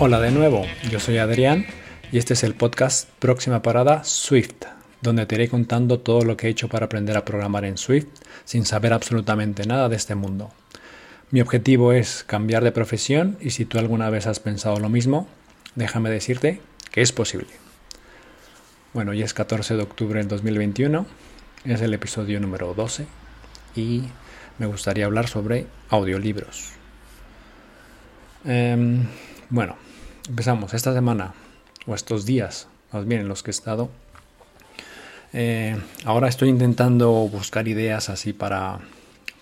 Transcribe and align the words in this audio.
Hola 0.00 0.20
de 0.20 0.30
nuevo, 0.30 0.64
yo 0.92 1.00
soy 1.00 1.18
Adrián 1.18 1.66
y 2.12 2.18
este 2.18 2.34
es 2.34 2.44
el 2.44 2.54
podcast 2.54 3.08
Próxima 3.18 3.62
Parada 3.62 4.04
Swift, 4.04 4.64
donde 5.02 5.26
te 5.26 5.34
iré 5.34 5.48
contando 5.48 5.98
todo 5.98 6.22
lo 6.22 6.36
que 6.36 6.46
he 6.46 6.50
hecho 6.50 6.68
para 6.68 6.86
aprender 6.86 7.16
a 7.16 7.24
programar 7.24 7.64
en 7.64 7.76
Swift 7.76 8.06
sin 8.44 8.64
saber 8.64 8.92
absolutamente 8.92 9.66
nada 9.66 9.88
de 9.88 9.96
este 9.96 10.14
mundo. 10.14 10.52
Mi 11.32 11.40
objetivo 11.40 11.92
es 11.92 12.22
cambiar 12.22 12.62
de 12.62 12.70
profesión 12.70 13.38
y 13.40 13.50
si 13.50 13.64
tú 13.64 13.80
alguna 13.80 14.08
vez 14.08 14.28
has 14.28 14.38
pensado 14.38 14.78
lo 14.78 14.88
mismo, 14.88 15.26
déjame 15.74 16.10
decirte 16.10 16.60
que 16.92 17.02
es 17.02 17.10
posible. 17.10 17.48
Bueno, 18.94 19.10
hoy 19.10 19.22
es 19.22 19.34
14 19.34 19.74
de 19.74 19.82
octubre 19.82 20.20
del 20.20 20.28
2021, 20.28 21.06
es 21.64 21.80
el 21.80 21.92
episodio 21.92 22.38
número 22.38 22.72
12 22.72 23.04
y 23.74 24.04
me 24.58 24.66
gustaría 24.66 25.06
hablar 25.06 25.26
sobre 25.26 25.66
audiolibros. 25.90 26.68
Em, 28.44 29.04
bueno, 29.50 29.76
empezamos 30.28 30.74
esta 30.74 30.92
semana 30.92 31.32
o 31.86 31.94
estos 31.94 32.26
días, 32.26 32.68
más 32.92 33.06
bien 33.06 33.22
en 33.22 33.28
los 33.28 33.42
que 33.42 33.50
he 33.50 33.52
estado. 33.52 33.88
Eh, 35.32 35.76
ahora 36.04 36.28
estoy 36.28 36.48
intentando 36.48 37.10
buscar 37.10 37.68
ideas 37.68 38.08
así 38.08 38.32
para, 38.32 38.80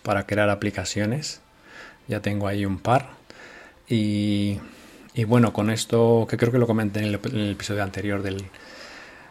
para 0.03 0.27
crear 0.27 0.51
aplicaciones. 0.51 1.41
Ya 2.09 2.21
tengo 2.21 2.49
ahí 2.49 2.65
un 2.65 2.79
par. 2.79 3.11
Y, 3.89 4.59
y 5.15 5.25
bueno, 5.25 5.53
con 5.53 5.71
esto, 5.71 6.27
que 6.29 6.37
creo 6.37 6.53
que 6.53 6.59
lo 6.59 6.67
comenté 6.67 7.01
en 7.01 7.07
el, 7.07 7.51
episodio 7.51 7.83
anterior 7.83 8.23
del, 8.23 8.45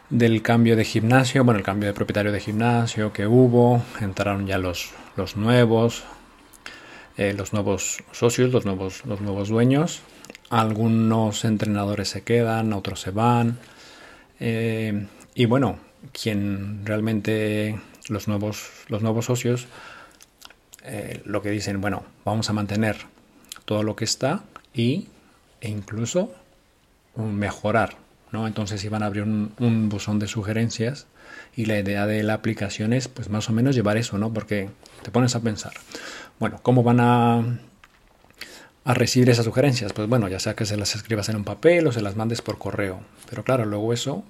del 0.09 0.41
cambio 0.41 0.75
de 0.75 0.85
gimnasio, 0.85 1.43
bueno, 1.43 1.57
el 1.57 1.65
cambio 1.65 1.87
de 1.87 1.93
propietario 1.93 2.31
de 2.31 2.39
gimnasio 2.39 3.11
que 3.11 3.27
hubo, 3.27 3.81
entraron 4.01 4.47
ya 4.47 4.57
los, 4.57 4.91
los 5.15 5.35
nuevos, 5.35 6.03
eh, 7.17 7.33
los 7.33 7.53
nuevos 7.53 8.03
socios, 8.11 8.51
los 8.51 8.65
nuevos, 8.65 9.05
los 9.05 9.21
nuevos 9.21 9.49
dueños, 9.49 10.01
algunos 10.49 11.45
entrenadores 11.45 12.09
se 12.09 12.23
quedan, 12.23 12.73
otros 12.73 13.01
se 13.01 13.11
van. 13.11 13.57
Eh, 14.39 15.07
y 15.33 15.45
bueno, 15.45 15.79
quien 16.11 16.85
realmente 16.85 17.79
los 18.09 18.27
nuevos, 18.27 18.69
los 18.87 19.01
nuevos 19.01 19.25
socios 19.25 19.67
eh, 20.83 21.21
lo 21.25 21.41
que 21.41 21.49
dicen, 21.49 21.81
bueno, 21.81 22.03
vamos 22.23 22.49
a 22.49 22.53
mantener 22.53 22.97
todo 23.65 23.81
lo 23.81 23.95
que 23.95 24.05
está 24.05 24.43
y, 24.73 25.07
e 25.61 25.69
incluso 25.69 26.31
mejorar. 27.15 27.97
¿no? 28.31 28.45
Entonces 28.45 28.83
iban 28.83 29.01
a 29.01 29.07
abrir 29.07 29.23
un, 29.23 29.53
un, 29.59 29.89
buzón 29.89 30.19
de 30.19 30.27
sugerencias 30.27 31.07
y 31.55 31.65
la 31.65 31.79
idea 31.79 32.05
de 32.05 32.21
la 32.21 32.35
aplicación 32.35 32.93
es 32.93 33.07
pues 33.07 33.29
más 33.29 33.49
o 33.49 33.53
menos 33.53 33.75
llevar 33.75 33.97
eso, 33.97 34.17
¿no? 34.17 34.31
Porque 34.31 34.69
te 35.01 35.11
pones 35.11 35.35
a 35.35 35.39
pensar, 35.39 35.73
bueno, 36.39 36.59
¿cómo 36.61 36.83
van 36.83 36.99
a 36.99 37.59
a 38.85 38.93
recibir 38.93 39.29
esas 39.29 39.45
sugerencias? 39.45 39.91
Pues 39.91 40.07
bueno, 40.07 40.29
ya 40.29 40.39
sea 40.39 40.55
que 40.55 40.65
se 40.65 40.77
las 40.77 40.95
escribas 40.95 41.27
en 41.27 41.35
un 41.35 41.43
papel 41.43 41.87
o 41.87 41.91
se 41.91 42.01
las 42.01 42.15
mandes 42.15 42.41
por 42.41 42.57
correo. 42.57 43.01
Pero 43.29 43.43
claro, 43.43 43.65
luego 43.65 43.91
eso 43.91 44.23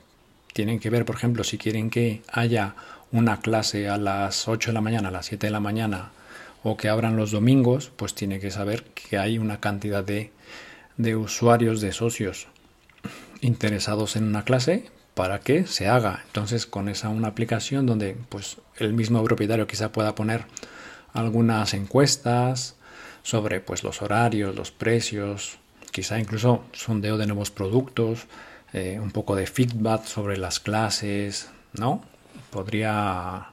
tienen 0.54 0.80
que 0.80 0.90
ver, 0.90 1.06
por 1.06 1.18
ejemplo, 1.18 1.44
si 1.44 1.58
quieren 1.58 1.90
que 1.90 2.22
haya 2.32 2.76
una 3.12 3.42
clase 3.42 3.90
a 3.90 3.98
las 3.98 4.48
8 4.48 4.72
de 4.72 4.74
la 4.74 4.82
mañana, 4.82 5.10
a 5.10 5.12
las 5.12 5.28
7 5.28 5.48
de 5.48 5.52
la 5.52 5.60
mañana, 5.60 6.12
o 6.64 6.78
que 6.78 6.90
abran 6.90 7.18
los 7.18 7.32
domingos, 7.32 7.92
pues 7.96 8.16
tiene 8.16 8.40
que 8.40 8.50
saber 8.50 8.86
que 8.86 9.18
hay 9.18 9.38
una 9.38 9.60
cantidad 9.60 10.04
de, 10.04 10.32
de 10.98 11.16
usuarios, 11.16 11.82
de 11.82 11.92
socios 11.92 12.48
interesados 13.42 14.16
en 14.16 14.24
una 14.24 14.46
clase 14.46 14.90
para 15.14 15.40
que 15.40 15.68
se 15.68 15.88
haga. 15.88 16.24
Entonces, 16.28 16.66
con 16.66 16.90
esa 16.90 17.10
una 17.10 17.28
aplicación 17.28 17.86
donde 17.86 18.18
pues 18.30 18.58
el 18.78 18.94
mismo 18.94 19.24
propietario 19.24 19.68
quizá 19.68 19.92
pueda 19.92 20.16
poner 20.16 20.46
algunas 21.14 21.74
encuestas, 21.74 22.75
sobre 23.26 23.60
pues, 23.60 23.84
los 23.84 24.04
horarios, 24.04 24.56
los 24.56 24.70
precios, 24.70 25.58
quizá 25.92 26.20
incluso 26.20 26.64
sondeo 26.74 27.18
de 27.18 27.26
nuevos 27.26 27.50
productos, 27.50 28.28
eh, 28.72 29.00
un 29.02 29.10
poco 29.10 29.36
de 29.36 29.48
feedback 29.48 30.06
sobre 30.06 30.38
las 30.38 30.60
clases, 30.60 31.50
¿no? 31.74 32.04
Podría, 32.52 33.48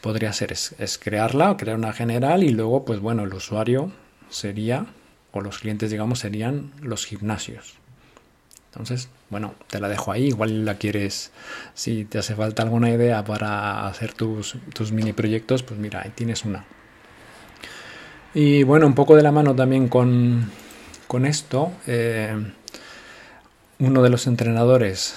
podría 0.00 0.32
ser 0.32 0.50
es, 0.50 0.98
crearla, 1.00 1.56
crear 1.56 1.78
una 1.78 1.92
general 1.92 2.42
y 2.42 2.48
luego, 2.48 2.84
pues 2.84 2.98
bueno, 2.98 3.22
el 3.22 3.32
usuario 3.32 3.92
sería, 4.28 4.86
o 5.30 5.40
los 5.40 5.60
clientes, 5.60 5.92
digamos, 5.92 6.18
serían 6.18 6.72
los 6.82 7.06
gimnasios. 7.06 7.74
Entonces, 8.72 9.08
bueno, 9.30 9.54
te 9.68 9.78
la 9.78 9.88
dejo 9.88 10.10
ahí. 10.10 10.26
Igual 10.26 10.64
la 10.64 10.78
quieres, 10.78 11.30
si 11.74 12.04
te 12.04 12.18
hace 12.18 12.34
falta 12.34 12.64
alguna 12.64 12.90
idea 12.90 13.24
para 13.24 13.86
hacer 13.86 14.14
tus, 14.14 14.56
tus 14.74 14.90
mini 14.90 15.12
proyectos, 15.12 15.62
pues 15.62 15.78
mira, 15.78 16.02
ahí 16.02 16.10
tienes 16.10 16.44
una. 16.44 16.66
Y 18.38 18.64
bueno, 18.64 18.86
un 18.86 18.92
poco 18.92 19.16
de 19.16 19.22
la 19.22 19.32
mano 19.32 19.54
también 19.56 19.88
con, 19.88 20.50
esto, 21.24 21.72
eh, 21.86 22.36
uno 23.78 24.02
de 24.02 24.10
los 24.10 24.26
entrenadores 24.26 25.14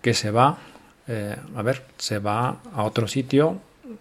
que 0.00 0.14
se 0.14 0.30
va, 0.30 0.58
eh, 1.08 1.34
a 1.56 1.62
ver, 1.62 1.82
se 1.98 2.20
va 2.20 2.60
a 2.72 2.84
otro 2.84 3.08
sitio, 3.08 3.58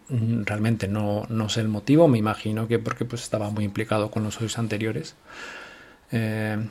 mm, 0.10 0.44
realmente 0.44 0.88
no, 0.88 1.26
no, 1.30 1.50
sé 1.50 1.62
el 1.62 1.68
motivo, 1.68 2.08
me 2.08 2.20
imagino 2.20 2.68
que 2.68 2.78
porque 2.78 3.06
pues 3.06 3.24
estaba 3.24 3.50
muy 3.50 3.64
implicado 3.66 4.12
con 4.12 4.24
los 4.24 4.36
socios 4.36 4.60
anteriores. 4.60 5.16
Eh, 6.12 6.64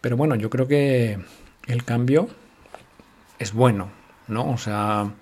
pero 0.00 0.16
bueno, 0.16 0.36
yo 0.36 0.48
creo 0.48 0.66
que 0.66 1.18
el 1.66 1.84
cambio 1.84 2.30
es 3.38 3.52
bueno, 3.52 3.90
¿no? 4.26 4.52
O 4.52 4.56
sea, 4.56 5.12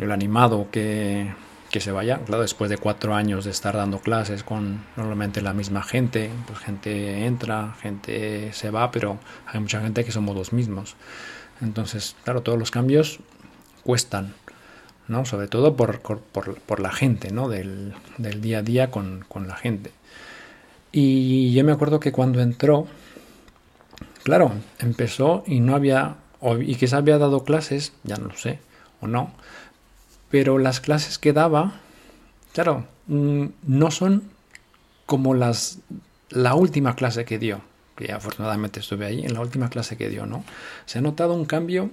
el 0.00 0.10
animado 0.10 0.66
que, 0.72 1.30
que 1.70 1.80
se 1.80 1.92
vaya, 1.92 2.18
claro, 2.24 2.42
después 2.42 2.70
de 2.70 2.78
cuatro 2.78 3.14
años 3.14 3.44
de 3.44 3.50
estar 3.50 3.76
dando 3.76 3.98
clases 3.98 4.42
con 4.42 4.84
normalmente 4.96 5.42
la 5.42 5.52
misma 5.52 5.82
gente, 5.82 6.30
pues 6.46 6.58
gente 6.58 7.26
entra, 7.26 7.74
gente 7.80 8.52
se 8.52 8.70
va, 8.70 8.90
pero 8.90 9.18
hay 9.46 9.60
mucha 9.60 9.80
gente 9.80 10.04
que 10.04 10.12
somos 10.12 10.34
los 10.34 10.52
mismos. 10.52 10.96
Entonces, 11.60 12.16
claro, 12.24 12.42
todos 12.42 12.58
los 12.58 12.70
cambios 12.70 13.20
cuestan, 13.84 14.34
¿no? 15.08 15.24
Sobre 15.24 15.48
todo 15.48 15.76
por, 15.76 16.00
por, 16.00 16.80
la 16.80 16.92
gente, 16.92 17.32
¿no? 17.32 17.48
Del, 17.48 17.94
del, 18.16 18.40
día 18.40 18.58
a 18.58 18.62
día 18.62 18.90
con, 18.90 19.24
con 19.28 19.46
la 19.48 19.56
gente. 19.56 19.92
Y 20.92 21.52
yo 21.52 21.64
me 21.64 21.72
acuerdo 21.72 22.00
que 22.00 22.12
cuando 22.12 22.40
entró, 22.40 22.86
claro, 24.22 24.52
empezó 24.78 25.44
y 25.46 25.60
no 25.60 25.74
había, 25.74 26.16
y 26.60 26.76
quizás 26.76 26.94
había 26.94 27.18
dado 27.18 27.44
clases, 27.44 27.92
ya 28.04 28.16
no 28.16 28.28
lo 28.28 28.36
sé, 28.36 28.60
o 29.00 29.06
no, 29.06 29.32
pero 30.30 30.58
las 30.58 30.80
clases 30.80 31.18
que 31.18 31.32
daba, 31.32 31.80
claro, 32.52 32.86
mm, 33.06 33.46
no 33.66 33.90
son 33.90 34.24
como 35.06 35.34
las 35.34 35.78
la 36.30 36.54
última 36.54 36.94
clase 36.94 37.24
que 37.24 37.38
dio, 37.38 37.62
que 37.96 38.12
afortunadamente 38.12 38.80
estuve 38.80 39.06
ahí, 39.06 39.24
en 39.24 39.34
la 39.34 39.40
última 39.40 39.70
clase 39.70 39.96
que 39.96 40.08
dio, 40.08 40.26
¿no? 40.26 40.44
Se 40.86 40.98
ha 40.98 41.02
notado 41.02 41.34
un 41.34 41.46
cambio 41.46 41.90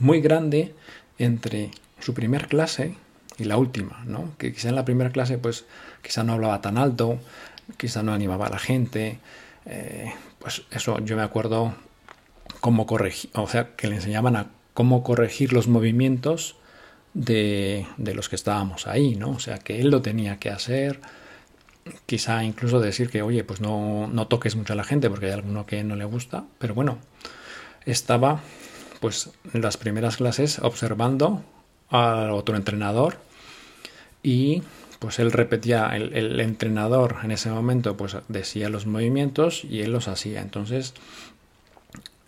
muy 0.00 0.20
grande 0.20 0.74
entre 1.18 1.70
su 2.00 2.14
primer 2.14 2.48
clase 2.48 2.94
y 3.38 3.44
la 3.44 3.56
última, 3.56 4.02
¿no? 4.06 4.32
Que 4.38 4.52
quizá 4.52 4.70
en 4.70 4.74
la 4.74 4.84
primera 4.84 5.10
clase, 5.10 5.38
pues, 5.38 5.66
quizá 6.02 6.24
no 6.24 6.32
hablaba 6.32 6.60
tan 6.60 6.78
alto, 6.78 7.18
quizá 7.76 8.02
no 8.02 8.12
animaba 8.12 8.46
a 8.46 8.50
la 8.50 8.58
gente, 8.58 9.18
eh, 9.66 10.12
pues 10.38 10.62
eso, 10.70 10.98
yo 11.00 11.16
me 11.16 11.22
acuerdo 11.22 11.74
cómo 12.60 12.86
corregir, 12.86 13.30
o 13.34 13.48
sea, 13.48 13.74
que 13.76 13.88
le 13.88 13.96
enseñaban 13.96 14.36
a 14.36 14.48
cómo 14.72 15.02
corregir 15.02 15.52
los 15.52 15.68
movimientos 15.68 16.56
de, 17.14 17.86
los 17.96 18.28
que 18.28 18.36
estábamos 18.36 18.86
ahí, 18.86 19.14
¿no? 19.14 19.30
O 19.30 19.38
sea, 19.38 19.58
que 19.58 19.80
él 19.80 19.90
lo 19.90 20.02
tenía 20.02 20.38
que 20.38 20.50
hacer, 20.50 21.00
quizá 22.06 22.44
incluso 22.44 22.80
decir 22.80 23.08
que, 23.08 23.22
oye, 23.22 23.44
pues 23.44 23.60
no, 23.60 24.08
no 24.08 24.26
toques 24.26 24.56
mucho 24.56 24.72
a 24.72 24.76
la 24.76 24.84
gente 24.84 25.08
porque 25.08 25.26
hay 25.26 25.32
alguno 25.32 25.64
que 25.66 25.82
no 25.84 25.96
le 25.96 26.04
gusta, 26.04 26.44
pero 26.58 26.74
bueno, 26.74 26.98
estaba 27.86 28.40
pues 29.00 29.30
en 29.52 29.62
las 29.62 29.76
primeras 29.76 30.16
clases 30.16 30.58
observando 30.60 31.42
al 31.90 32.30
otro 32.30 32.56
entrenador 32.56 33.18
y 34.22 34.62
pues 34.98 35.18
él 35.18 35.32
repetía, 35.32 35.90
el, 35.94 36.40
entrenador 36.40 37.18
en 37.22 37.30
ese 37.30 37.50
momento 37.50 37.96
pues 37.96 38.16
decía 38.28 38.70
los 38.70 38.86
movimientos 38.86 39.62
y 39.64 39.82
él 39.82 39.92
los 39.92 40.08
hacía. 40.08 40.40
Entonces, 40.40 40.94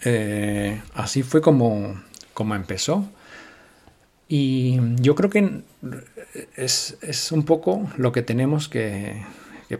eh, 0.05 0.83
así 0.93 1.23
fue 1.23 1.41
como, 1.41 2.03
como 2.35 2.55
empezó. 2.55 3.09
Y 4.29 4.79
yo 4.97 5.15
creo 5.15 5.31
que 5.31 5.63
es, 6.57 6.99
es 7.01 7.33
un 7.33 7.45
poco 7.45 7.89
lo 7.97 8.13
que 8.13 8.23
tenemos 8.23 8.69
que, 8.69 9.25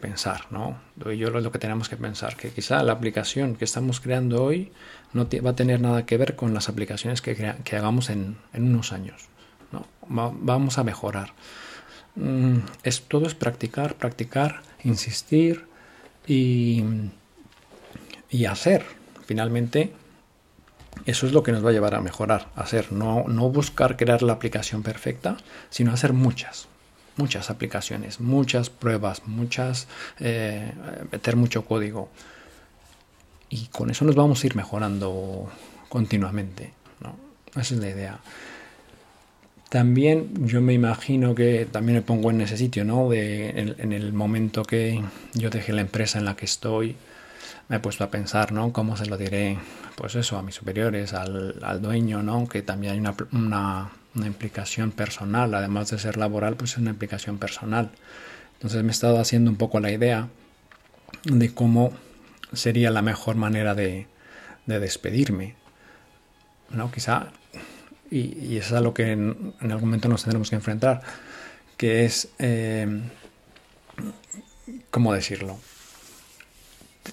pensar, 0.01 0.47
¿no? 0.51 0.79
Yo 0.97 1.31
lo, 1.31 1.51
que 1.53 1.59
tenemos 1.59 1.89
que 1.89 1.97
pensar, 1.97 2.37
que 2.37 2.51
quizá 2.51 2.83
la 2.83 2.93
aplicación 2.93 3.57
que 3.57 3.65
estamos 3.65 4.01
creando 4.01 4.43
hoy 4.45 4.73
no 5.13 5.29
va 5.45 5.51
a 5.51 5.57
tener 5.57 5.81
nada 5.81 6.07
que 6.07 6.17
ver 6.17 6.37
con 6.37 6.55
las 6.55 6.69
aplicaciones 6.69 7.23
que, 7.23 7.55
que 7.65 7.77
hagamos 7.77 8.11
en, 8.11 8.37
en, 8.53 8.65
unos 8.65 8.93
años, 8.93 9.29
¿no? 9.73 9.87
vamos 10.09 10.79
a 10.79 10.85
mejorar. 10.85 11.33
Mm, 12.17 12.59
es, 12.83 13.03
todo 13.03 13.27
es 13.27 13.35
practicar, 13.35 13.95
practicar, 13.95 14.63
insistir 14.85 15.67
y, 16.27 16.85
y 18.31 18.47
hacer. 18.47 18.85
Finalmente, 19.27 19.93
eso 21.05 21.27
es 21.27 21.33
lo 21.33 21.43
que 21.43 21.53
nos 21.53 21.65
va 21.65 21.71
a 21.71 21.73
llevar 21.73 21.95
a 21.95 22.01
mejorar, 22.01 22.49
a 22.57 22.63
hacer, 22.63 22.93
no, 22.93 23.25
no 23.29 23.51
buscar 23.51 23.97
crear 23.97 24.23
la 24.23 24.33
aplicación 24.33 24.83
perfecta, 24.83 25.37
sino 25.71 25.93
hacer 25.93 26.13
muchas, 26.13 26.69
muchas 27.17 27.51
aplicaciones, 27.51 28.21
muchas 28.21 28.71
pruebas, 28.71 29.27
muchas, 29.27 29.89
eh, 30.21 30.73
meter 31.13 31.37
mucho 31.37 31.65
código. 31.65 32.09
y 33.49 33.67
con 33.67 33.91
eso 33.91 34.05
nos 34.05 34.17
vamos 34.17 34.43
a 34.43 34.47
ir 34.47 34.57
mejorando 34.57 35.49
continuamente. 35.89 36.73
¿no? 37.01 37.17
Esa 37.61 37.75
es 37.75 37.81
la 37.81 37.89
idea. 37.89 38.21
También 39.69 40.47
yo 40.47 40.61
me 40.61 40.73
imagino 40.75 41.35
que 41.35 41.67
también 41.71 41.97
me 41.97 42.03
pongo 42.03 42.31
en 42.31 42.41
ese 42.41 42.57
sitio, 42.57 42.85
¿no? 42.85 43.09
De, 43.09 43.75
en, 43.79 43.93
el 43.93 44.13
momento 44.13 44.63
que 44.63 45.03
yo 45.35 45.51
dejé 45.51 45.73
la 45.73 45.81
empresa 45.81 46.19
en 46.19 46.25
la 46.25 46.37
que 46.37 46.45
estoy, 46.45 46.97
me 47.69 47.77
he 47.77 47.81
puesto 47.81 48.05
a 48.05 48.11
pensar, 48.11 48.53
¿no? 48.53 48.73
¿Cómo 48.73 48.97
se 48.97 49.07
lo 49.07 49.17
diré, 49.17 49.59
pues 49.97 50.15
eso, 50.15 50.39
a 50.39 50.43
mis 50.43 50.55
superiores, 50.55 51.13
al, 51.15 51.59
al 51.63 51.83
dueño, 51.83 52.23
¿no? 52.23 52.49
Que 52.49 52.63
también 52.63 52.93
hay 52.95 52.99
una, 53.01 53.15
una, 53.33 54.27
implicación 54.27 54.93
personal, 54.93 55.55
además 55.55 55.91
de 55.91 55.99
ser 55.99 56.17
laboral, 56.17 56.57
pues 56.57 56.73
es 56.73 56.79
una 56.79 56.91
implicación 56.91 57.39
personal. 57.39 57.91
Entonces 58.55 58.83
me 58.83 58.89
he 58.89 58.93
estado 58.93 59.19
haciendo 59.19 59.51
un 59.51 59.57
poco 59.57 59.81
la 59.81 59.91
idea 59.91 60.29
de 61.25 61.53
cómo 61.53 61.93
sería 62.53 62.91
la 62.91 63.03
mejor 63.03 63.37
manera 63.37 63.75
de, 63.75 64.07
de 64.67 64.81
despedirme. 64.81 65.57
¿no? 66.71 66.91
Quizá 66.91 67.33
y, 68.11 68.57
es 68.57 68.73
a 68.73 68.81
lo 68.81 68.95
que 68.95 69.13
en, 69.13 69.55
algún 69.61 69.89
momento 69.89 70.09
nos 70.09 70.23
tendremos 70.23 70.51
que 70.51 70.57
enfrentar, 70.57 71.03
que 71.77 72.05
es, 72.05 72.29
eh, 72.39 73.03
¿cómo 74.91 75.13
decirlo? 75.13 75.59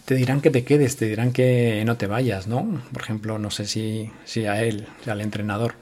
Te 0.06 0.16
dirán 0.16 0.42
que 0.42 0.50
te 0.50 0.64
quedes, 0.64 0.98
te 0.98 1.06
dirán 1.06 1.32
que 1.32 1.84
no 1.86 1.98
te 1.98 2.08
vayas, 2.08 2.48
¿no? 2.48 2.82
Por 2.92 3.02
ejemplo, 3.02 3.40
no 3.40 3.52
sé 3.52 3.66
si, 3.66 4.12
si 4.26 4.46
a 4.46 4.62
él, 4.64 4.88
al 5.06 5.22
entrenador, 5.22 5.76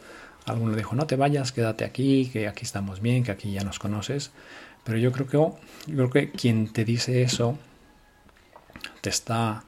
alguno 0.46 0.76
dijo, 0.76 0.96
no 0.96 1.08
te 1.08 1.16
vayas, 1.16 1.52
quédate 1.52 1.86
aquí, 1.86 2.30
que 2.32 2.48
aquí 2.48 2.64
estamos 2.64 3.02
bien, 3.02 3.24
que 3.24 3.32
aquí 3.32 3.52
ya 3.52 3.64
nos 3.64 3.80
conoces. 3.80 4.32
Pero 4.84 4.98
yo 4.98 5.12
creo 5.12 5.28
que, 5.28 5.38
yo 5.38 5.56
creo 5.88 6.10
que 6.10 6.32
quien 6.32 6.72
te 6.72 6.86
dice 6.86 7.22
eso 7.24 7.58
te 9.02 9.10
está 9.10 9.64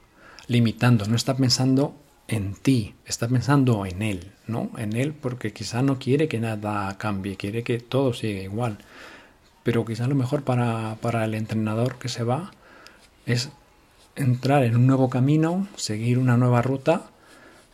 limitando, 0.46 1.06
no 1.06 1.16
está 1.16 1.36
pensando 1.36 1.96
en 2.28 2.54
ti, 2.54 2.94
está 3.06 3.28
pensando 3.28 3.86
en 3.86 4.02
él, 4.02 4.32
¿no? 4.46 4.70
En 4.76 4.94
él 4.94 5.14
porque 5.14 5.52
quizá 5.52 5.82
no 5.82 5.98
quiere 5.98 6.28
que 6.28 6.40
nada 6.40 6.96
cambie, 6.98 7.36
quiere 7.36 7.62
que 7.62 7.78
todo 7.78 8.12
siga 8.12 8.40
igual. 8.40 8.78
Pero 9.62 9.84
quizá 9.84 10.06
lo 10.06 10.14
mejor 10.14 10.42
para, 10.42 10.96
para 11.00 11.24
el 11.24 11.34
entrenador 11.34 11.98
que 11.98 12.08
se 12.08 12.24
va 12.24 12.52
es 13.26 13.50
entrar 14.16 14.64
en 14.64 14.76
un 14.76 14.86
nuevo 14.86 15.10
camino, 15.10 15.68
seguir 15.76 16.18
una 16.18 16.36
nueva 16.36 16.62
ruta 16.62 17.06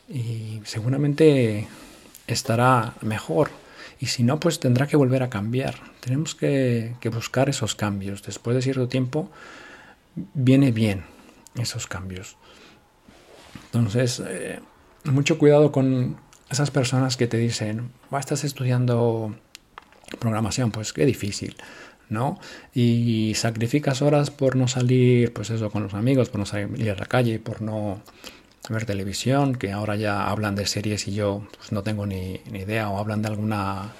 y 0.09 0.61
seguramente 0.65 1.69
estará 2.27 2.95
mejor. 3.01 3.51
Y 3.99 4.07
si 4.07 4.23
no, 4.23 4.41
pues 4.41 4.61
tendrá 4.61 4.87
que 4.87 4.97
volver 4.97 5.23
a 5.23 5.31
cambiar. 5.31 5.75
Tenemos 6.01 6.35
que, 6.35 6.95
buscar 7.13 7.49
esos 7.49 7.75
cambios. 7.75 8.23
Después 8.23 8.57
de 8.57 8.63
cierto 8.63 8.89
tiempo, 8.89 9.31
viene 10.35 10.73
bien 10.73 11.05
esos 11.55 11.87
cambios. 11.87 12.37
Entonces, 13.67 14.23
eh, 14.27 14.61
mucho 15.05 15.39
cuidado 15.39 15.71
con 15.71 16.17
esas 16.51 16.71
personas 16.71 17.17
que 17.17 17.27
te 17.27 17.37
dicen, 17.37 17.91
estás 18.19 18.45
estudiando 18.45 19.37
programación, 20.19 20.71
pues 20.71 20.93
qué 20.93 21.05
difícil, 21.05 21.57
¿no? 22.11 22.39
Y 22.75 23.33
sacrificas 23.37 24.03
horas 24.03 24.31
por 24.31 24.57
no 24.57 24.69
salir, 24.69 25.33
pues 25.33 25.51
eso, 25.51 25.71
con 25.71 25.83
los 25.83 25.95
amigos, 25.95 26.29
por 26.29 26.41
no 26.41 26.47
salir 26.47 26.91
a 26.91 26.97
la 26.97 27.07
calle, 27.07 27.39
por 27.39 27.62
no 27.62 28.03
ver 28.69 28.85
televisión, 28.85 29.57
que 29.57 29.73
ahora 29.73 29.97
ya 29.97 30.29
hablan 30.29 30.55
de 30.55 30.67
series 30.67 31.09
y 31.09 31.15
yo 31.15 31.47
pues, 31.57 31.73
no 31.73 31.83
tengo 31.83 32.07
ni, 32.07 32.41
idea, 32.53 32.89
o 32.91 32.99
hablan 32.99 33.23
de 33.23 33.29
alguna, 33.29 33.93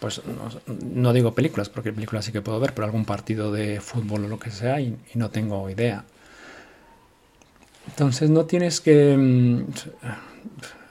pues 0.00 0.20
no, 0.66 1.12
digo 1.12 1.34
películas, 1.34 1.68
porque 1.68 1.92
películas 1.92 2.24
sí 2.24 2.32
que 2.32 2.42
puedo 2.42 2.60
ver, 2.60 2.74
pero 2.74 2.84
algún 2.84 3.04
partido 3.04 3.52
de 3.52 3.80
fútbol 3.80 4.24
o 4.24 4.28
lo 4.28 4.38
que 4.38 4.50
sea 4.50 4.80
y 4.80 4.98
no 5.14 5.30
tengo 5.30 5.70
idea. 5.70 6.04
Entonces 7.88 8.30
no 8.30 8.44
tienes 8.44 8.80
que... 8.80 9.16
Mm, 9.16 9.64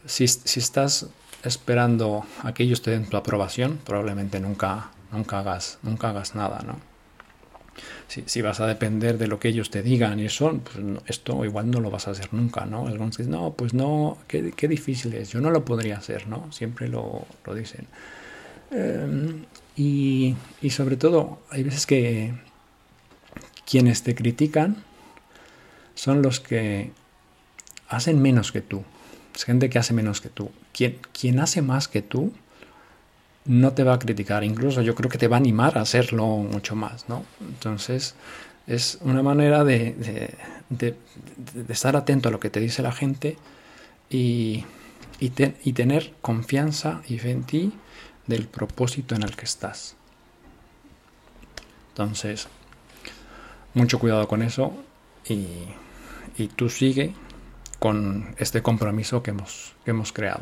si, 0.06 0.24
estás 0.24 1.08
esperando 1.44 2.26
a 2.44 2.54
que 2.54 2.64
ellos 2.64 2.82
te 2.82 2.92
den 2.92 3.08
tu 3.08 3.18
aprobación, 3.18 3.80
probablemente 3.86 4.40
nunca, 4.40 4.90
nunca, 5.12 5.40
hagas, 5.40 5.80
nunca 5.84 6.10
hagas 6.10 6.36
nada, 6.36 6.62
¿no? 6.66 6.80
Si, 8.08 8.42
vas 8.42 8.60
a 8.60 8.66
depender 8.66 9.18
de 9.18 9.28
lo 9.28 9.40
que 9.40 9.50
ellos 9.50 9.70
te 9.70 9.84
digan 9.84 10.20
y 10.20 10.26
eso, 10.26 10.60
pues 10.64 10.78
esto 11.06 11.46
igual 11.46 11.70
no 11.70 11.80
lo 11.80 11.92
vas 11.92 12.08
a 12.08 12.12
hacer 12.12 12.34
nunca, 12.34 12.66
¿no? 12.66 12.88
Algunos 12.88 13.18
dicen, 13.18 13.32
no, 13.32 13.54
pues 13.54 13.74
no, 13.74 14.18
qué, 14.28 14.52
qué, 14.52 14.68
difícil 14.68 15.14
es, 15.14 15.30
yo 15.30 15.42
no 15.42 15.52
lo 15.52 15.64
podría 15.64 15.98
hacer, 15.98 16.28
¿no? 16.28 16.52
Siempre 16.52 16.88
lo, 16.88 17.28
lo 17.46 17.54
dicen. 17.54 17.86
Em, 18.72 19.46
y, 19.76 20.36
y 20.62 20.70
sobre 20.72 20.98
todo, 20.98 21.40
hay 21.52 21.64
veces 21.64 21.86
que 21.86 22.34
quienes 23.70 24.02
te 24.02 24.16
critican 24.16 24.84
son 25.94 26.22
los 26.22 26.40
que 26.40 26.92
hacen 27.90 28.22
menos 28.22 28.52
que 28.52 28.62
tú. 28.62 28.84
Es 29.36 29.44
gente 29.44 29.70
que 29.70 29.78
hace 29.78 29.94
menos 29.94 30.22
que 30.22 30.30
tú. 30.30 30.52
Quien 30.74 31.40
hace 31.40 31.62
más 31.62 31.88
que 31.88 32.02
tú 32.02 32.34
no 33.48 33.74
te 33.74 33.84
va 33.84 33.94
a 33.94 34.00
criticar. 34.00 34.44
Incluso 34.44 34.82
yo 34.82 34.96
creo 34.96 35.10
que 35.10 35.18
te 35.18 35.28
va 35.28 35.38
a 35.38 35.40
animar 35.40 35.78
a 35.78 35.82
hacerlo 35.82 36.28
mucho 36.28 36.76
más, 36.76 37.10
¿no? 37.10 37.24
Entonces 37.42 38.16
es 38.68 39.00
una 39.02 39.24
manera 39.24 39.64
de, 39.64 40.36
de, 40.70 40.96
estar 41.70 41.96
atento 41.96 42.30
a 42.30 42.32
lo 42.32 42.40
que 42.40 42.50
te 42.50 42.60
dice 42.60 42.82
la 42.82 42.92
gente 42.92 43.38
y, 44.10 44.66
y, 45.20 45.30
tener 45.30 46.14
confianza 46.22 47.02
y 47.08 47.20
en 47.28 47.44
ti 47.44 47.74
del 48.28 48.48
propósito 48.48 49.16
en 49.16 49.24
el 49.24 49.36
que 49.36 49.46
estás. 49.46 49.96
Entonces, 51.90 52.48
mucho 53.74 54.00
cuidado 54.00 54.28
con 54.28 54.42
eso 54.42 54.74
y 55.28 55.48
y 56.38 56.48
tú 56.48 56.70
sigue 56.70 57.14
con 57.80 58.36
este 58.38 58.62
compromiso 58.62 59.24
que 59.24 59.32
hemos, 59.32 59.74
que 59.84 59.92
hemos 59.92 60.14
creado. 60.14 60.42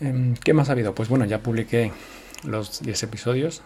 Em, 0.00 0.34
¿Qué 0.34 0.54
más 0.54 0.68
ha 0.68 0.72
habido? 0.72 0.94
Pues 0.94 1.08
bueno, 1.08 1.24
ya 1.24 1.42
publiqué 1.42 1.92
los 2.44 2.80
10 2.82 3.02
episodios, 3.02 3.62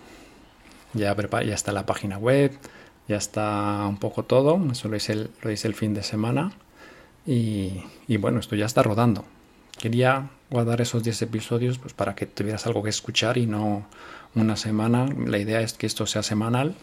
ya, 0.94 1.14
está 1.52 1.72
la 1.72 1.86
página 1.86 2.18
web, 2.18 2.52
ya 3.08 3.16
está 3.16 3.86
un 3.88 3.98
poco 3.98 4.24
todo, 4.24 4.60
eso 4.70 4.88
lo 4.88 4.96
hice 4.96 5.12
el, 5.12 5.30
lo 5.42 5.50
hice 5.50 5.68
el 5.68 5.74
fin 5.74 5.94
de 5.94 6.02
semana 6.02 6.52
y, 7.26 7.84
y, 8.08 8.16
bueno, 8.16 8.40
esto 8.40 8.56
ya 8.56 8.66
está 8.66 8.82
rodando. 8.82 9.24
Quería 9.78 10.30
guardar 10.50 10.80
esos 10.80 11.02
10 11.02 11.22
episodios 11.22 11.78
pues, 11.78 11.92
para 11.94 12.14
que 12.14 12.26
tuvieras 12.26 12.66
algo 12.66 12.82
que 12.82 12.90
escuchar 12.90 13.36
y 13.38 13.46
no 13.46 13.86
una 14.34 14.56
semana. 14.56 15.06
La 15.26 15.38
idea 15.38 15.60
es 15.60 15.74
que 15.74 15.86
esto 15.86 16.06
sea 16.06 16.22
semanal 16.22 16.74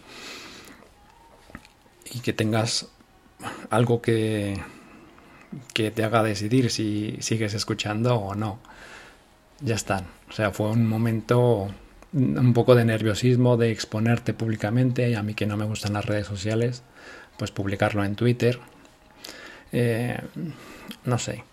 y 2.12 2.20
que 2.20 2.32
tengas 2.32 2.88
algo 3.70 4.02
que, 4.02 4.60
que 5.72 5.90
te 5.90 6.04
haga 6.04 6.22
decidir 6.22 6.70
si 6.70 7.16
sigues 7.20 7.54
escuchando 7.54 8.16
o 8.16 8.34
no. 8.34 8.58
Ya 9.60 9.74
están. 9.74 10.06
O 10.28 10.32
sea, 10.32 10.50
fue 10.52 10.70
un 10.70 10.86
momento 10.86 11.68
un 12.12 12.54
poco 12.54 12.74
de 12.74 12.84
nerviosismo 12.84 13.56
de 13.56 13.70
exponerte 13.70 14.34
públicamente. 14.34 15.16
A 15.16 15.22
mí 15.22 15.34
que 15.34 15.46
no 15.46 15.56
me 15.56 15.64
gustan 15.64 15.92
las 15.92 16.06
redes 16.06 16.26
sociales, 16.26 16.82
pues 17.38 17.50
publicarlo 17.50 18.04
en 18.04 18.16
Twitter. 18.16 18.58
Eh, 19.72 20.18
no 21.04 21.18
sé, 21.18 21.44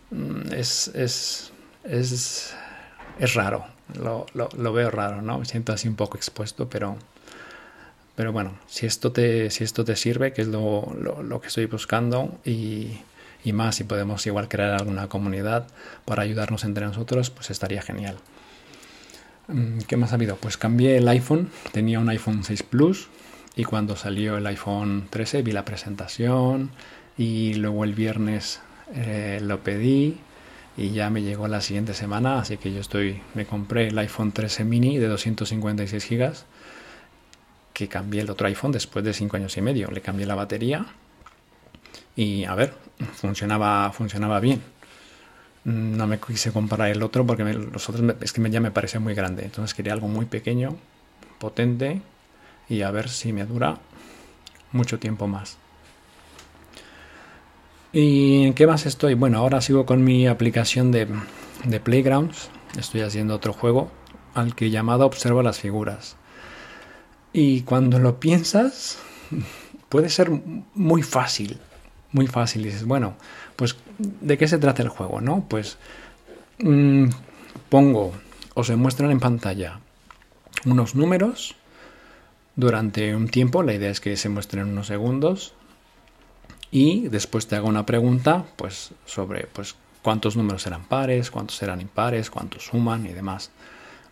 es, 0.52 0.88
es, 0.96 1.52
es, 1.84 2.56
es 3.20 3.34
raro, 3.36 3.66
lo, 3.94 4.26
lo, 4.34 4.50
lo, 4.58 4.74
veo 4.74 4.90
raro, 4.90 5.22
¿no? 5.22 5.38
Me 5.38 5.46
siento 5.46 5.72
así 5.72 5.88
un 5.88 5.96
poco 5.96 6.18
expuesto, 6.18 6.68
pero 6.68 6.98
pero 8.18 8.34
bueno, 8.34 8.58
si 8.66 8.88
esto 8.88 9.12
te, 9.12 9.52
si 9.52 9.64
esto 9.64 9.86
te 9.86 9.96
sirve, 9.96 10.34
que 10.34 10.42
es 10.42 10.48
lo, 10.48 10.92
lo, 10.96 11.40
que 11.40 11.50
estoy 11.50 11.68
buscando, 11.68 12.40
y, 12.44 12.98
y, 13.48 13.54
más, 13.54 13.76
si 13.76 13.84
podemos 13.86 14.26
igual 14.28 14.50
crear 14.50 14.72
alguna 14.72 15.08
comunidad 15.08 15.68
para 16.04 16.24
ayudarnos 16.24 16.66
entre 16.66 16.86
nosotros, 16.86 17.30
pues 17.30 17.50
estaría 17.50 17.82
genial. 17.82 18.18
Mm, 19.48 19.80
¿Qué 19.88 19.96
más 19.96 20.12
ha 20.12 20.16
habido? 20.16 20.36
Pues 20.36 20.58
cambié 20.58 20.98
el 20.98 21.08
iPhone, 21.08 21.50
tenía 21.72 22.00
un 22.00 22.10
iPhone 22.10 22.44
6 22.44 22.64
Plus 22.64 23.08
y 23.56 23.64
cuando 23.64 23.96
salió 23.96 24.38
el 24.38 24.46
iPhone 24.48 25.08
13 25.10 25.44
vi 25.44 25.54
la 25.54 25.64
presentación 25.64 26.72
y 27.18 27.54
luego 27.54 27.86
el 27.86 27.94
viernes 27.94 28.60
eh, 28.94 29.40
lo 29.42 29.64
pedí 29.64 30.18
y 30.76 30.90
ya 30.92 31.10
me 31.10 31.22
llegó 31.22 31.48
la 31.48 31.62
siguiente 31.62 31.94
semana, 31.94 32.40
así 32.40 32.58
que 32.58 32.74
yo 32.74 32.82
estoy, 32.82 33.22
me 33.34 33.46
compré 33.46 33.88
el 33.88 33.98
iPhone 33.98 34.34
13 34.34 34.66
mini 34.66 34.98
de 34.98 35.08
256 35.08 36.04
gigas 36.04 36.46
que 37.74 37.88
cambié 37.88 38.22
el 38.22 38.30
otro 38.30 38.48
iPhone 38.48 38.74
después 38.74 39.06
de 39.06 39.14
cinco 39.14 39.38
años 39.38 39.56
y 39.56 39.62
medio. 39.62 39.90
Le 39.90 40.02
cambié 40.02 40.26
la 40.26 40.36
batería 40.36 40.86
y 42.16 42.44
a 42.46 42.56
ver, 42.56 42.74
funcionaba, 43.14 43.92
funcionaba 43.92 44.40
bien. 44.40 44.62
No 45.64 46.08
me 46.08 46.20
quise 46.20 46.52
comparar 46.52 46.90
el 46.90 47.04
otro 47.04 47.26
porque 47.26 47.44
los 47.44 47.90
otros 47.90 48.16
es 48.22 48.32
que 48.32 48.50
ya 48.50 48.62
me 48.62 48.72
parecía 48.72 49.00
muy 49.00 49.14
grande. 49.14 49.44
Entonces 49.44 49.74
quería 49.74 49.94
algo 49.94 50.08
muy 50.08 50.26
pequeño, 50.26 50.78
potente 51.40 52.02
y 52.70 52.82
a 52.82 52.92
ver 52.92 53.10
si 53.10 53.34
me 53.34 53.46
dura 53.46 53.78
mucho 54.72 55.00
tiempo 55.00 55.28
más. 55.28 55.58
¿Y 57.94 58.46
en 58.46 58.54
qué 58.54 58.68
más 58.68 58.86
estoy? 58.86 59.14
Bueno, 59.14 59.40
ahora 59.40 59.62
sigo 59.62 59.86
con 59.86 60.04
mi 60.04 60.28
aplicación 60.28 60.92
de, 60.92 61.08
de 61.66 61.80
Playgrounds. 61.80 62.50
Estoy 62.78 63.02
haciendo 63.02 63.36
otro 63.36 63.54
juego 63.54 63.92
al 64.34 64.56
que 64.56 64.70
llamado 64.70 65.06
Observa 65.06 65.42
las 65.42 65.60
figuras. 65.60 66.16
Y 67.34 67.62
cuando 67.62 68.00
lo 68.00 68.20
piensas, 68.20 69.00
puede 69.90 70.10
ser 70.10 70.32
muy 70.74 71.02
fácil, 71.02 71.60
muy 72.12 72.28
fácil. 72.28 72.64
Dices, 72.64 72.86
bueno, 72.86 73.16
pues 73.56 73.76
¿de 73.98 74.38
qué 74.38 74.48
se 74.48 74.58
trata 74.58 74.84
el 74.84 74.90
juego? 74.90 75.22
¿No? 75.22 75.46
Pues 75.48 75.78
mm, 76.60 77.08
pongo 77.70 78.14
o 78.54 78.64
se 78.64 78.76
muestran 78.76 79.12
en 79.12 79.20
pantalla 79.20 79.80
unos 80.66 80.96
números 80.96 81.56
durante 82.56 83.16
un 83.16 83.28
tiempo, 83.28 83.62
la 83.62 83.74
idea 83.74 83.92
es 83.92 84.02
que 84.02 84.18
se 84.18 84.30
muestren 84.30 84.68
unos 84.68 84.88
segundos 84.88 85.54
y 86.72 87.08
después 87.08 87.48
te 87.48 87.56
hago 87.56 87.68
una 87.68 87.86
pregunta 87.86 88.46
pues 88.56 88.92
sobre 89.06 89.46
pues 89.46 89.76
cuántos 90.02 90.36
números 90.36 90.64
serán 90.64 90.86
pares, 90.86 91.30
cuántos 91.30 91.58
serán 91.58 91.82
impares, 91.82 92.32
cuántos 92.32 92.66
suman 92.66 93.06
y 93.06 93.14
demás. 93.14 93.52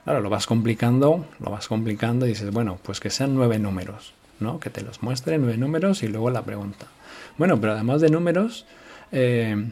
Claro, 0.04 0.22
lo 0.22 0.30
vas 0.30 0.46
complicando, 0.46 1.25
lo 1.40 1.50
vas 1.50 1.68
complicando 1.68 2.28
y 2.28 2.30
dices, 2.30 2.52
bueno, 2.52 2.78
pues 2.84 3.00
que 3.00 3.10
sean 3.10 3.34
nueve 3.34 3.58
números, 3.58 4.14
¿no? 4.39 4.60
Que 4.60 4.70
te 4.70 4.82
los 4.82 5.01
muestre 5.01 5.38
nueve 5.38 5.58
números 5.58 6.04
y 6.04 6.08
luego 6.08 6.30
la 6.30 6.44
pregunta. 6.44 6.88
Bueno, 7.38 7.60
pero 7.60 7.74
además 7.74 8.01
de 8.01 8.10
números, 8.10 8.65
eh, 9.12 9.72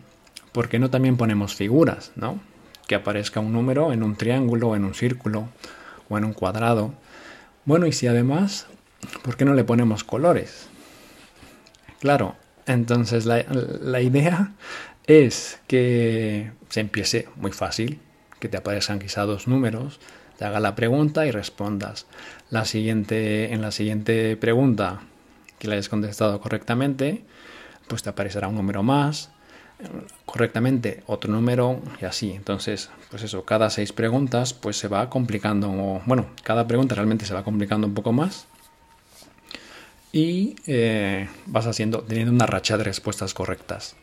¿por 0.51 0.69
qué 0.69 0.79
no 0.79 0.89
también 0.89 1.17
ponemos 1.17 1.55
figuras, 1.55 2.11
¿no? 2.15 2.39
Que 2.87 2.95
aparezca 2.95 3.39
un 3.39 3.53
número 3.53 3.93
en 3.93 4.03
un 4.03 4.15
triángulo, 4.15 4.75
en 4.75 4.85
un 4.85 4.93
círculo 4.93 5.49
o 6.09 6.17
en 6.17 6.25
un 6.25 6.33
cuadrado. 6.33 6.93
Bueno, 7.65 7.85
y 7.87 7.93
si 7.93 8.07
además, 8.07 8.67
¿por 9.21 9.37
qué 9.37 9.45
no 9.45 9.53
le 9.53 9.63
ponemos 9.63 10.03
colores? 10.03 10.67
Claro, 11.99 12.35
entonces 12.65 13.25
la, 13.25 13.45
la 13.49 14.01
idea 14.01 14.51
es 15.07 15.59
que 15.67 16.51
se 16.69 16.81
empiece 16.81 17.27
muy 17.37 17.51
fácil, 17.51 17.99
que 18.39 18.49
te 18.49 18.57
aparezcan 18.57 18.99
quizá 18.99 19.23
dos 19.23 19.47
números, 19.47 19.99
te 20.37 20.45
haga 20.45 20.59
la 20.59 20.75
pregunta 20.75 21.25
y 21.25 21.31
respondas. 21.31 22.05
La 22.49 22.65
siguiente, 22.65 23.53
en 23.53 23.61
la 23.61 23.71
siguiente 23.71 24.37
pregunta 24.37 25.01
que 25.59 25.67
le 25.67 25.75
hayas 25.75 25.89
contestado 25.89 26.39
correctamente, 26.41 27.23
pues 27.87 28.03
te 28.03 28.09
aparecerá 28.09 28.47
un 28.47 28.55
número 28.55 28.83
más, 28.83 29.31
correctamente 30.25 31.03
otro 31.07 31.31
número 31.31 31.81
y 32.01 32.05
así. 32.05 32.31
Entonces, 32.31 32.89
pues 33.09 33.23
eso, 33.23 33.45
cada 33.45 33.69
seis 33.69 33.93
preguntas 33.93 34.53
pues 34.53 34.77
se 34.77 34.87
va 34.87 35.09
complicando, 35.09 36.01
bueno, 36.05 36.27
cada 36.43 36.67
pregunta 36.67 36.95
realmente 36.95 37.25
se 37.25 37.33
va 37.33 37.43
complicando 37.43 37.87
un 37.87 37.93
poco 37.93 38.11
más 38.11 38.47
y 40.11 40.55
eh, 40.67 41.27
vas 41.47 41.65
haciendo, 41.65 42.01
teniendo 42.03 42.31
una 42.31 42.45
racha 42.45 42.77
de 42.77 42.83
respuestas 42.83 43.33
correctas. 43.33 43.95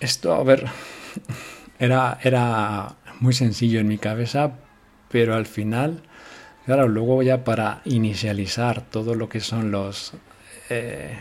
Esto, 0.00 0.34
a 0.34 0.42
ver, 0.42 0.66
era, 1.78 2.18
era 2.22 2.96
muy 3.20 3.34
sencillo 3.34 3.80
en 3.80 3.88
mi 3.88 3.98
cabeza, 3.98 4.52
pero 5.10 5.34
al 5.34 5.46
final, 5.46 6.02
claro, 6.66 6.88
luego 6.88 7.22
ya 7.22 7.44
para 7.44 7.80
inicializar 7.84 8.82
todo 8.82 9.14
lo 9.14 9.28
que 9.28 9.40
son 9.40 9.70
los... 9.70 10.12
Eh, 10.70 11.16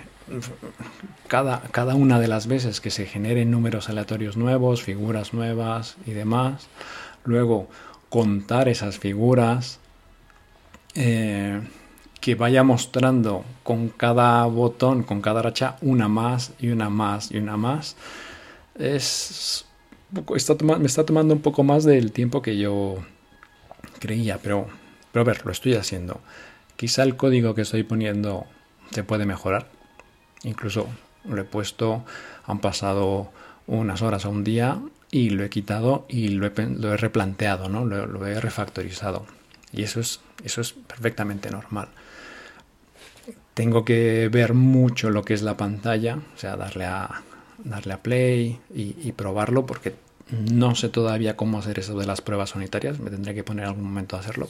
cada, 1.27 1.61
cada 1.71 1.95
una 1.95 2.19
de 2.19 2.27
las 2.27 2.47
veces 2.47 2.81
que 2.81 2.91
se 2.91 3.05
generen 3.05 3.49
números 3.49 3.89
aleatorios 3.89 4.35
nuevos, 4.35 4.83
figuras 4.83 5.33
nuevas 5.33 5.95
y 6.05 6.11
demás, 6.11 6.67
luego 7.23 7.69
contar 8.09 8.67
esas 8.67 8.99
figuras, 8.99 9.79
eh, 10.95 11.61
que 12.19 12.35
vaya 12.35 12.63
mostrando 12.63 13.45
con 13.63 13.89
cada 13.89 14.43
botón, 14.45 15.03
con 15.03 15.21
cada 15.21 15.41
racha, 15.41 15.77
una 15.81 16.07
más 16.07 16.53
y 16.59 16.69
una 16.69 16.89
más 16.89 17.31
y 17.31 17.37
una 17.37 17.55
más, 17.55 17.95
es 18.75 19.65
está 20.35 20.55
me 20.63 20.85
está 20.85 21.05
tomando 21.05 21.33
un 21.33 21.41
poco 21.41 21.63
más 21.63 21.83
del 21.83 22.11
tiempo 22.11 22.41
que 22.41 22.57
yo 22.57 22.97
creía, 23.99 24.39
pero, 24.41 24.67
pero 25.11 25.25
ver, 25.25 25.45
lo 25.45 25.51
estoy 25.51 25.75
haciendo. 25.75 26.21
Quizá 26.75 27.03
el 27.03 27.15
código 27.15 27.55
que 27.55 27.61
estoy 27.61 27.83
poniendo 27.83 28.45
se 28.91 29.03
puede 29.03 29.25
mejorar. 29.25 29.69
Incluso 30.43 30.87
lo 31.25 31.41
he 31.41 31.45
puesto, 31.45 32.05
han 32.45 32.59
pasado 32.59 33.31
unas 33.65 34.01
horas 34.01 34.25
o 34.25 34.29
un 34.29 34.43
día 34.43 34.79
y 35.11 35.29
lo 35.29 35.43
he 35.43 35.49
quitado 35.49 36.05
y 36.09 36.29
lo 36.29 36.47
he, 36.47 36.97
replanteado, 36.97 37.69
¿no? 37.69 37.85
Lo, 37.85 38.25
he 38.25 38.39
refactorizado. 38.39 39.25
Y 39.71 39.83
eso 39.83 39.99
es, 39.99 40.21
eso 40.43 40.61
es 40.61 40.73
perfectamente 40.73 41.49
normal. 41.49 41.89
Tengo 43.53 43.83
que 43.83 44.29
ver 44.31 44.53
mucho 44.53 45.09
lo 45.09 45.23
que 45.23 45.33
es 45.33 45.41
la 45.41 45.57
pantalla, 45.57 46.17
o 46.35 46.37
sea, 46.37 46.55
darle 46.55 46.85
a, 46.85 47.23
darle 47.63 47.93
a 47.93 48.03
play 48.03 48.59
y, 48.73 49.11
probarlo 49.13 49.65
porque 49.65 49.95
no 50.31 50.75
sé 50.75 50.89
todavía 50.89 51.37
cómo 51.37 51.59
hacer 51.59 51.79
eso 51.79 51.97
de 51.97 52.05
las 52.05 52.21
pruebas 52.21 52.55
unitarias, 52.55 52.99
me 52.99 53.09
tendré 53.09 53.33
que 53.33 53.43
poner 53.43 53.65
algún 53.65 53.83
momento 53.83 54.15
a 54.15 54.19
hacerlo. 54.19 54.49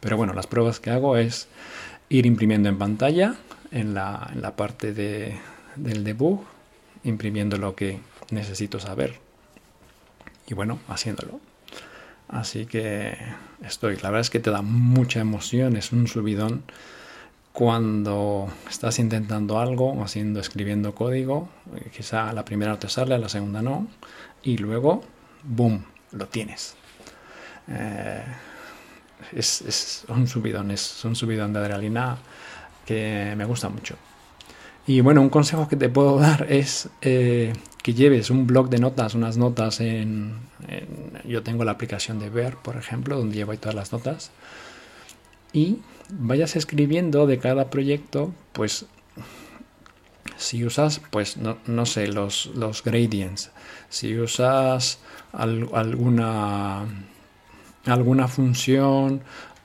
Pero 0.00 0.16
bueno, 0.16 0.32
las 0.32 0.46
pruebas 0.46 0.80
que 0.80 0.90
hago 0.90 1.16
es 1.16 1.48
ir 2.08 2.26
imprimiendo 2.26 2.68
en 2.68 2.78
pantalla, 2.78 3.34
en 3.70 3.94
la, 3.94 4.30
en 4.32 4.42
la 4.42 4.56
parte 4.56 4.92
de, 4.92 5.38
del 5.76 6.04
debug, 6.04 6.44
imprimiendo 7.04 7.56
lo 7.56 7.74
que 7.74 8.00
necesito 8.30 8.80
saber. 8.80 9.18
Y 10.46 10.54
bueno, 10.54 10.78
haciéndolo. 10.88 11.40
Así 12.28 12.66
que 12.66 13.16
estoy, 13.64 13.96
la 13.96 14.10
verdad 14.10 14.20
es 14.20 14.30
que 14.30 14.40
te 14.40 14.50
da 14.50 14.62
mucha 14.62 15.20
emoción, 15.20 15.76
es 15.76 15.92
un 15.92 16.06
subidón 16.06 16.62
cuando 17.52 18.48
estás 18.68 18.98
intentando 18.98 19.58
algo, 19.58 20.02
haciendo, 20.02 20.40
escribiendo 20.40 20.94
código, 20.94 21.48
eh, 21.76 21.90
quizá 21.94 22.32
la 22.32 22.44
primera 22.44 22.78
te 22.78 22.88
sale, 22.88 23.18
la 23.18 23.28
segunda 23.28 23.60
no, 23.60 23.88
y 24.42 24.56
luego, 24.58 25.02
¡boom!, 25.42 25.84
lo 26.12 26.26
tienes. 26.26 26.74
Eh, 27.68 28.22
es, 29.32 30.04
un 30.08 30.26
subidón, 30.26 30.70
es 30.70 31.04
un 31.04 31.16
subidón 31.16 31.52
de 31.52 31.58
adrenalina 31.60 32.18
que 32.86 33.34
me 33.36 33.44
gusta 33.44 33.68
mucho. 33.68 33.96
Y 34.86 35.02
bueno, 35.02 35.20
un 35.20 35.28
consejo 35.28 35.68
que 35.68 35.76
te 35.76 35.88
puedo 35.88 36.18
dar 36.20 36.46
es 36.48 36.88
eh, 37.02 37.52
que 37.82 37.94
lleves 37.94 38.30
un 38.30 38.46
blog 38.46 38.70
de 38.70 38.78
notas, 38.78 39.14
unas 39.14 39.36
notas 39.36 39.80
en, 39.80 40.34
en, 40.68 40.88
Yo 41.28 41.42
tengo 41.42 41.64
la 41.64 41.72
aplicación 41.72 42.18
de 42.18 42.30
Ver, 42.30 42.56
por 42.56 42.76
ejemplo, 42.76 43.18
donde 43.18 43.36
llevo 43.36 43.52
ahí 43.52 43.58
todas 43.58 43.74
las 43.74 43.92
notas. 43.92 44.30
Y 45.52 45.78
vayas 46.12 46.56
escribiendo 46.56 47.26
de 47.26 47.38
cada 47.38 47.70
proyecto, 47.70 48.32
pues 48.52 48.86
si 50.36 50.64
usas, 50.64 51.00
pues 51.10 51.36
no, 51.36 51.86
sé, 51.86 52.06
los, 52.08 52.46
los, 52.54 52.82
gradients, 52.82 53.50
si 53.88 54.18
usas 54.18 54.98
alguna, 55.32 56.86
alguna 57.84 58.28
función, 58.28 59.20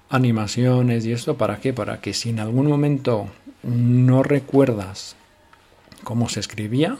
animaciones 0.10 1.06
y 1.06 1.14
esto, 1.14 1.38
¿para 1.38 1.60
qué? 1.60 1.74
Para 1.74 2.02
que 2.02 2.14
si 2.14 2.30
en 2.30 2.40
algún 2.40 2.68
momento 2.68 3.28
no 3.64 4.22
recuerdas 4.22 5.16
cómo 6.04 6.30
se 6.30 6.42
escribía, 6.42 6.98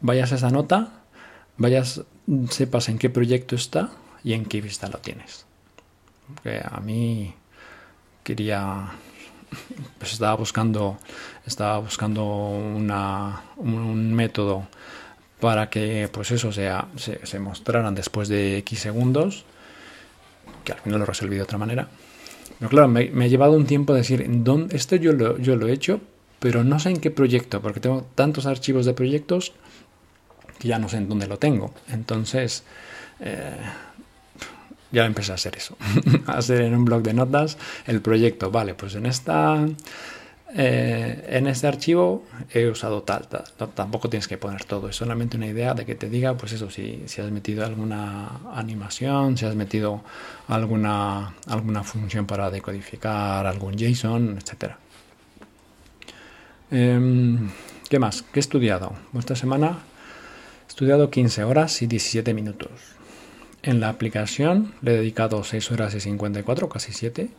vayas 0.00 0.32
a 0.32 0.36
esa 0.36 0.50
nota, 0.50 1.02
vayas, 1.58 2.02
sepas 2.50 2.88
en 2.88 2.98
qué 2.98 3.10
proyecto 3.10 3.56
está 3.56 3.90
y 4.22 4.32
en 4.32 4.46
qué 4.46 4.60
vista 4.60 4.88
lo 4.88 4.98
tienes. 4.98 5.46
A 6.70 6.80
mí 6.80 7.34
quería 8.24 8.88
pues 9.98 10.12
estaba 10.12 10.34
buscando 10.34 10.98
estaba 11.46 11.78
buscando 11.78 12.24
una, 12.24 13.42
un, 13.56 14.12
método 14.12 14.66
para 15.40 15.70
que 15.70 16.08
pues 16.10 16.30
eso 16.32 16.50
sea 16.50 16.88
se, 16.96 17.24
se, 17.24 17.38
mostraran 17.38 17.94
después 17.94 18.28
de 18.28 18.58
x 18.58 18.80
segundos 18.80 19.44
que 20.64 20.72
al 20.72 20.80
final 20.80 21.00
lo 21.00 21.06
resolví 21.06 21.36
de 21.36 21.42
otra 21.42 21.58
manera. 21.58 21.88
Pero 22.58 22.70
claro 22.70 22.88
me, 22.88 23.10
me 23.10 23.26
ha 23.26 23.28
llevado 23.28 23.52
un 23.52 23.66
tiempo 23.66 23.94
decir 23.94 24.24
dónde 24.28 24.76
esto 24.76 24.96
yo 24.96 25.12
lo, 25.12 25.38
yo 25.38 25.56
lo 25.56 25.68
he 25.68 25.72
hecho 25.72 26.00
pero 26.40 26.64
no 26.64 26.78
sé 26.78 26.90
en 26.90 27.00
qué 27.00 27.10
proyecto 27.10 27.60
porque 27.60 27.80
tengo 27.80 28.06
tantos 28.14 28.46
archivos 28.46 28.86
de 28.86 28.94
proyectos 28.94 29.52
que 30.58 30.68
ya 30.68 30.78
no 30.78 30.88
sé 30.88 30.98
en 30.98 31.08
dónde 31.08 31.26
lo 31.26 31.38
tengo 31.38 31.74
entonces 31.88 32.64
eh, 33.20 33.56
ya 34.94 35.04
empecé 35.04 35.32
a 35.32 35.34
hacer 35.34 35.56
eso, 35.56 35.76
a 36.26 36.38
hacer 36.38 36.62
en 36.62 36.74
un 36.74 36.84
blog 36.84 37.02
de 37.02 37.12
notas 37.12 37.58
el 37.86 38.00
proyecto. 38.00 38.50
Vale, 38.50 38.74
pues 38.74 38.94
en 38.94 39.06
esta 39.06 39.66
eh, 40.56 41.26
en 41.30 41.48
este 41.48 41.66
archivo 41.66 42.24
he 42.52 42.68
usado 42.68 43.02
tal, 43.02 43.26
tampoco 43.74 44.08
tienes 44.08 44.28
que 44.28 44.38
poner 44.38 44.64
todo, 44.64 44.88
es 44.88 44.94
solamente 44.94 45.36
una 45.36 45.48
idea 45.48 45.74
de 45.74 45.84
que 45.84 45.96
te 45.96 46.08
diga, 46.08 46.36
pues 46.36 46.52
eso, 46.52 46.70
si, 46.70 47.02
si 47.06 47.20
has 47.20 47.30
metido 47.32 47.66
alguna 47.66 48.40
animación, 48.54 49.36
si 49.36 49.46
has 49.46 49.56
metido 49.56 50.04
alguna, 50.46 51.34
alguna 51.48 51.82
función 51.82 52.26
para 52.26 52.52
decodificar 52.52 53.44
algún 53.48 53.76
JSON, 53.76 54.38
etc. 54.38 54.74
Em, 56.70 57.50
¿Qué 57.90 57.98
más? 57.98 58.22
¿Qué 58.22 58.38
he 58.38 58.40
estudiado? 58.40 58.92
Esta 59.18 59.34
semana 59.34 59.78
he 60.66 60.68
estudiado 60.68 61.10
15 61.10 61.42
horas 61.42 61.82
y 61.82 61.88
17 61.88 62.32
minutos. 62.32 62.93
En 63.66 63.80
la 63.80 63.88
aplicación 63.88 64.74
le 64.82 64.92
he 64.92 64.96
dedicado 64.98 65.42
6 65.42 65.72
horas 65.72 65.94
y 65.94 66.00
54, 66.00 66.68
casi 66.68 66.92
7. 66.92 67.30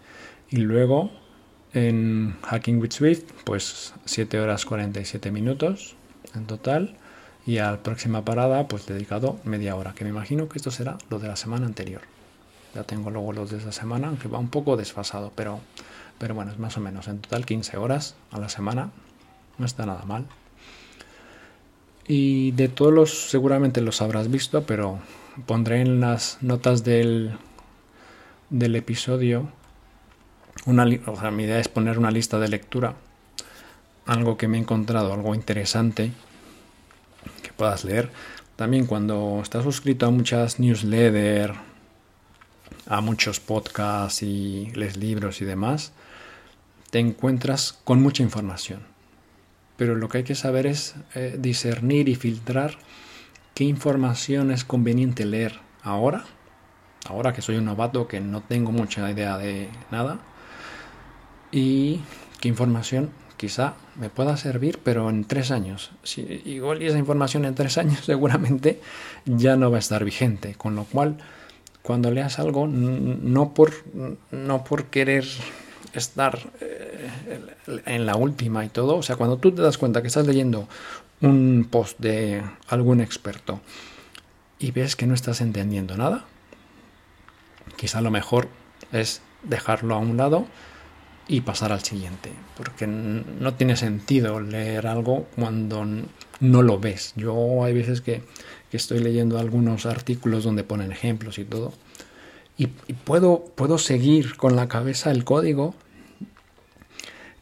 Y 0.49 0.57
luego 0.57 1.11
en 1.71 2.35
Hacking 2.41 2.81
with 2.81 2.93
Swift, 2.93 3.25
pues 3.43 3.93
7 4.05 4.39
horas 4.39 4.65
47 4.65 5.29
minutos 5.29 5.95
en 6.33 6.47
total. 6.47 6.97
Y 7.45 7.59
a 7.59 7.69
la 7.69 7.83
próxima 7.83 8.25
parada, 8.25 8.67
pues 8.67 8.87
dedicado 8.87 9.39
media 9.43 9.75
hora, 9.75 9.93
que 9.93 10.03
me 10.03 10.09
imagino 10.09 10.49
que 10.49 10.57
esto 10.57 10.71
será 10.71 10.97
lo 11.11 11.19
de 11.19 11.27
la 11.27 11.35
semana 11.35 11.67
anterior. 11.67 12.01
Ya 12.73 12.81
tengo 12.81 13.11
luego 13.11 13.31
los 13.31 13.51
de 13.51 13.59
esa 13.59 13.71
semana, 13.71 14.07
aunque 14.07 14.27
va 14.27 14.39
un 14.39 14.49
poco 14.49 14.77
desfasado, 14.77 15.31
pero, 15.35 15.59
pero 16.17 16.33
bueno, 16.33 16.51
es 16.51 16.57
más 16.57 16.75
o 16.75 16.81
menos. 16.81 17.07
En 17.07 17.19
total 17.19 17.45
15 17.45 17.77
horas 17.77 18.15
a 18.31 18.39
la 18.39 18.49
semana, 18.49 18.89
no 19.59 19.65
está 19.67 19.85
nada 19.85 20.05
mal. 20.05 20.25
Y 22.07 22.49
de 22.53 22.67
todos 22.67 22.91
los, 22.91 23.29
seguramente 23.29 23.79
los 23.81 24.01
habrás 24.01 24.31
visto, 24.31 24.63
pero 24.63 24.97
pondré 25.45 25.81
en 25.81 25.99
las 25.99 26.37
notas 26.41 26.83
del, 26.83 27.37
del 28.49 28.75
episodio 28.75 29.49
una, 30.65 30.85
o 31.05 31.19
sea, 31.19 31.31
mi 31.31 31.43
idea 31.43 31.59
es 31.59 31.67
poner 31.67 31.99
una 31.99 32.11
lista 32.11 32.39
de 32.39 32.47
lectura, 32.47 32.95
algo 34.05 34.37
que 34.37 34.47
me 34.47 34.57
he 34.57 34.61
encontrado, 34.61 35.13
algo 35.13 35.35
interesante 35.35 36.11
que 37.43 37.53
puedas 37.53 37.83
leer. 37.83 38.09
También 38.55 38.85
cuando 38.85 39.41
estás 39.43 39.63
suscrito 39.63 40.05
a 40.07 40.11
muchas 40.11 40.59
newsletters, 40.59 41.57
a 42.87 43.01
muchos 43.01 43.39
podcasts 43.39 44.23
y 44.23 44.71
lees 44.75 44.97
libros 44.97 45.41
y 45.41 45.45
demás, 45.45 45.91
te 46.89 46.99
encuentras 46.99 47.73
con 47.83 48.01
mucha 48.01 48.23
información. 48.23 48.79
Pero 49.77 49.95
lo 49.95 50.07
que 50.07 50.19
hay 50.19 50.23
que 50.23 50.35
saber 50.35 50.67
es 50.67 50.95
eh, 51.13 51.35
discernir 51.37 52.07
y 52.07 52.15
filtrar 52.15 52.77
qué 53.55 53.63
información 53.63 54.51
es 54.51 54.63
conveniente 54.63 55.25
leer 55.25 55.59
ahora, 55.81 56.25
ahora 57.07 57.33
que 57.33 57.41
soy 57.41 57.55
un 57.55 57.65
novato 57.65 58.07
que 58.07 58.19
no 58.19 58.41
tengo 58.41 58.71
mucha 58.71 59.09
idea 59.09 59.37
de 59.37 59.69
nada, 59.89 60.19
y 61.51 62.01
qué 62.41 62.49
información 62.49 63.09
quizá 63.37 63.73
me 63.95 64.09
pueda 64.09 64.37
servir, 64.37 64.79
pero 64.83 65.09
en 65.09 65.23
tres 65.23 65.51
años. 65.51 65.91
Si, 66.03 66.21
igual 66.45 66.83
y 66.83 66.87
esa 66.87 66.97
información 66.97 67.45
en 67.45 67.55
tres 67.55 67.77
años 67.77 67.99
seguramente 68.05 68.81
ya 69.25 69.55
no 69.55 69.71
va 69.71 69.77
a 69.77 69.79
estar 69.79 70.03
vigente, 70.03 70.55
con 70.55 70.75
lo 70.75 70.83
cual 70.83 71.17
cuando 71.81 72.11
leas 72.11 72.39
algo, 72.39 72.67
no 72.67 73.53
por, 73.53 73.71
no 74.31 74.63
por 74.63 74.85
querer 74.85 75.25
estar 75.93 76.39
eh, 76.59 77.09
en 77.85 78.05
la 78.05 78.15
última 78.15 78.65
y 78.65 78.69
todo, 78.69 78.97
o 78.97 79.03
sea, 79.03 79.15
cuando 79.15 79.37
tú 79.37 79.51
te 79.51 79.61
das 79.61 79.77
cuenta 79.77 80.01
que 80.01 80.07
estás 80.07 80.27
leyendo 80.27 80.67
un 81.21 81.67
post 81.69 81.99
de 81.99 82.43
algún 82.67 83.01
experto 83.01 83.61
y 84.59 84.71
ves 84.71 84.95
que 84.95 85.07
no 85.07 85.13
estás 85.13 85.41
entendiendo 85.41 85.97
nada, 85.97 86.25
quizá 87.75 88.01
lo 88.01 88.11
mejor 88.11 88.49
es 88.91 89.21
dejarlo 89.43 89.95
a 89.95 89.99
un 89.99 90.17
lado 90.17 90.45
y 91.27 91.41
pasar 91.41 91.71
al 91.71 91.83
siguiente, 91.83 92.31
porque 92.55 92.85
no 92.85 93.53
tiene 93.55 93.75
sentido 93.75 94.39
leer 94.39 94.87
algo 94.87 95.27
cuando 95.35 95.85
no 96.39 96.61
lo 96.61 96.79
ves. 96.79 97.13
Yo 97.15 97.63
hay 97.63 97.73
veces 97.73 98.01
que, 98.01 98.23
estoy 98.71 98.99
leyendo 98.99 99.39
algunos 99.39 99.85
artículos 99.85 100.43
donde 100.43 100.65
ponen 100.65 100.91
ejemplos 100.91 101.39
y 101.39 101.45
todo, 101.45 101.71
y, 102.57 102.67
puedo, 102.67 103.45
puedo 103.55 103.77
seguir 103.77 104.35
con 104.35 104.57
la 104.57 104.67
cabeza 104.67 105.11
el 105.11 105.23
código 105.23 105.75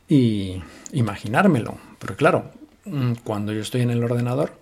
y 0.08 0.62
imaginármelo. 0.92 1.80
Pero 1.98 2.16
claro, 2.16 2.52
cuando 3.24 3.54
yo 3.54 3.62
estoy 3.62 3.82
en 3.82 3.92
el 3.92 4.04
ordenador, 4.04 4.54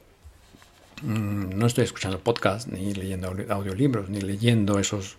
mm, 1.01 1.57
no 1.57 1.65
estoy 1.65 1.85
escuchando 1.85 2.19
podcast, 2.19 2.67
ni 2.67 2.93
leyendo 2.93 3.33
audiolibros, 3.49 4.09
ni 4.09 4.21
leyendo 4.21 4.79
esos 4.79 5.17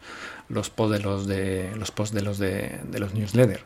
los 0.49 0.71
posts 0.71 0.93
de 0.93 1.01
los 1.01 1.27
de 1.27 1.71
de 1.71 2.23
los 2.23 2.39
de 2.39 2.99
los 2.99 3.15
newsletters. 3.15 3.65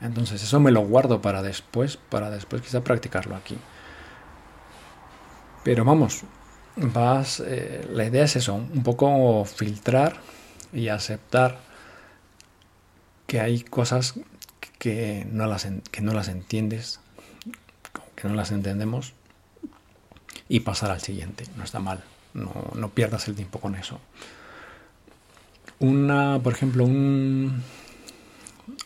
Entonces 0.00 0.42
eso 0.42 0.60
me 0.60 0.70
lo 0.70 0.82
guardo 0.82 1.20
para 1.20 1.42
después, 1.42 1.96
para 1.96 2.30
después 2.30 2.62
quizá 2.62 2.82
practicarlo 2.82 3.34
aquí. 3.34 3.58
Pero 5.64 5.84
vamos, 5.84 6.22
vas, 6.76 7.40
eh, 7.40 7.86
la 7.90 8.04
idea 8.04 8.24
es 8.24 8.36
eso, 8.36 8.54
un 8.54 8.82
poco 8.82 9.44
filtrar 9.44 10.16
y 10.72 10.88
aceptar 10.88 11.58
que 13.26 13.40
hay 13.40 13.62
cosas 13.62 14.14
que 14.78 15.26
no 15.30 15.46
las, 15.46 15.66
que 15.90 16.00
no 16.00 16.12
las 16.12 16.28
entiendes, 16.28 17.00
que 18.20 18.28
no 18.28 18.34
las 18.34 18.50
entendemos 18.50 19.12
y 20.48 20.60
pasar 20.60 20.90
al 20.90 21.00
siguiente. 21.00 21.44
No 21.56 21.64
está 21.64 21.78
mal, 21.78 22.02
no, 22.34 22.52
no 22.74 22.88
pierdas 22.88 23.28
el 23.28 23.36
tiempo 23.36 23.60
con 23.60 23.76
eso. 23.76 24.00
Una, 25.78 26.40
por 26.42 26.52
ejemplo, 26.52 26.84
un, 26.84 27.62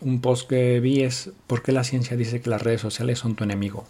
un 0.00 0.20
post 0.20 0.48
que 0.48 0.80
vi 0.80 1.02
es 1.02 1.30
¿Por 1.46 1.62
qué 1.62 1.72
la 1.72 1.84
ciencia 1.84 2.16
dice 2.16 2.42
que 2.42 2.50
las 2.50 2.60
redes 2.60 2.82
sociales 2.82 3.18
son 3.18 3.34
tu 3.34 3.44
enemigo? 3.44 3.86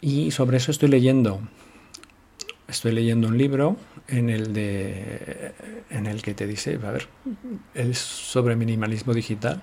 Y 0.00 0.30
sobre 0.30 0.56
eso 0.56 0.70
estoy 0.70 0.88
leyendo. 0.88 1.40
Estoy 2.68 2.92
leyendo 2.92 3.28
un 3.28 3.36
libro 3.36 3.76
en 4.06 4.30
el, 4.30 4.52
de, 4.52 5.52
en 5.90 6.06
el 6.06 6.22
que 6.22 6.34
te 6.34 6.46
dice, 6.46 6.78
a 6.82 6.90
ver, 6.90 7.08
es 7.74 7.98
sobre 7.98 8.56
minimalismo 8.56 9.14
digital 9.14 9.62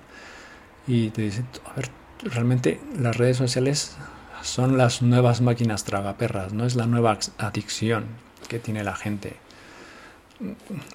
y 0.86 1.10
te 1.10 1.22
dice, 1.22 1.44
a 1.64 1.74
ver, 1.74 1.88
realmente 2.22 2.80
las 2.98 3.16
redes 3.16 3.36
sociales 3.36 3.96
son 4.42 4.78
las 4.78 5.02
nuevas 5.02 5.40
máquinas 5.40 5.84
tragaperras, 5.84 6.52
no 6.52 6.66
es 6.66 6.76
la 6.76 6.86
nueva 6.86 7.18
adicción 7.38 8.06
que 8.48 8.58
tiene 8.58 8.84
la 8.84 8.94
gente. 8.94 9.36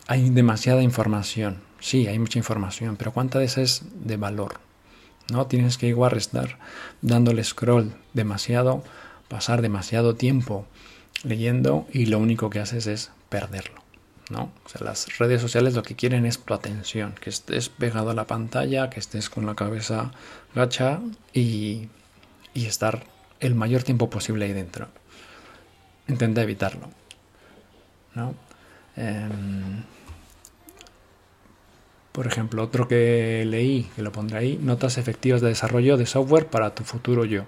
Hay 0.07 0.29
demasiada 0.29 0.83
información 0.83 1.57
Sí, 1.81 2.05
hay 2.05 2.19
mucha 2.19 2.37
información, 2.37 2.95
pero 2.95 3.11
¿cuánta 3.11 3.39
de 3.39 3.45
esa 3.45 3.61
es 3.61 3.81
de 3.95 4.15
valor? 4.15 4.59
¿No? 5.31 5.47
Tienes 5.47 5.79
que 5.79 5.87
igual 5.87 6.15
estar 6.15 6.59
dándole 7.01 7.43
scroll 7.43 7.91
demasiado, 8.13 8.83
pasar 9.27 9.63
demasiado 9.63 10.13
tiempo 10.13 10.67
leyendo 11.23 11.87
y 11.91 12.05
lo 12.05 12.19
único 12.19 12.51
que 12.51 12.59
haces 12.59 12.85
es 12.85 13.11
perderlo. 13.29 13.81
¿No? 14.31 14.51
O 14.65 14.69
sea, 14.69 14.81
las 14.83 15.17
redes 15.17 15.41
sociales 15.41 15.75
lo 15.75 15.83
que 15.83 15.95
quieren 15.95 16.25
es 16.25 16.39
tu 16.39 16.53
atención, 16.53 17.13
que 17.19 17.29
estés 17.29 17.69
pegado 17.69 18.09
a 18.09 18.13
la 18.13 18.25
pantalla, 18.25 18.89
que 18.89 18.99
estés 18.99 19.29
con 19.29 19.45
la 19.45 19.55
cabeza 19.55 20.11
gacha 20.55 20.99
y, 21.33 21.89
y 22.53 22.65
estar 22.65 23.03
el 23.39 23.55
mayor 23.55 23.83
tiempo 23.83 24.09
posible 24.09 24.45
ahí 24.45 24.53
dentro. 24.53 24.87
Intenta 26.07 26.41
evitarlo. 26.41 26.89
¿no? 28.15 28.35
Em, 28.95 29.83
por 32.11 32.27
ejemplo, 32.27 32.63
otro 32.63 32.87
que 32.87 33.45
leí, 33.45 33.89
que 33.95 34.01
lo 34.01 34.11
pondré 34.11 34.37
ahí, 34.37 34.59
notas 34.61 34.97
efectivas 34.97 35.41
de 35.41 35.49
desarrollo 35.49 35.97
de 35.97 36.05
software 36.05 36.47
para 36.47 36.75
tu 36.75 36.83
futuro 36.83 37.25
yo. 37.25 37.45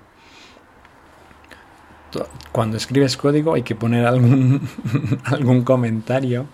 Cuando 2.52 2.78
escribes 2.78 3.18
código 3.18 3.54
hay 3.54 3.64
que 3.64 3.76
poner 3.76 4.06
algún, 4.06 4.68
algún 5.24 5.64
comentario 5.64 6.48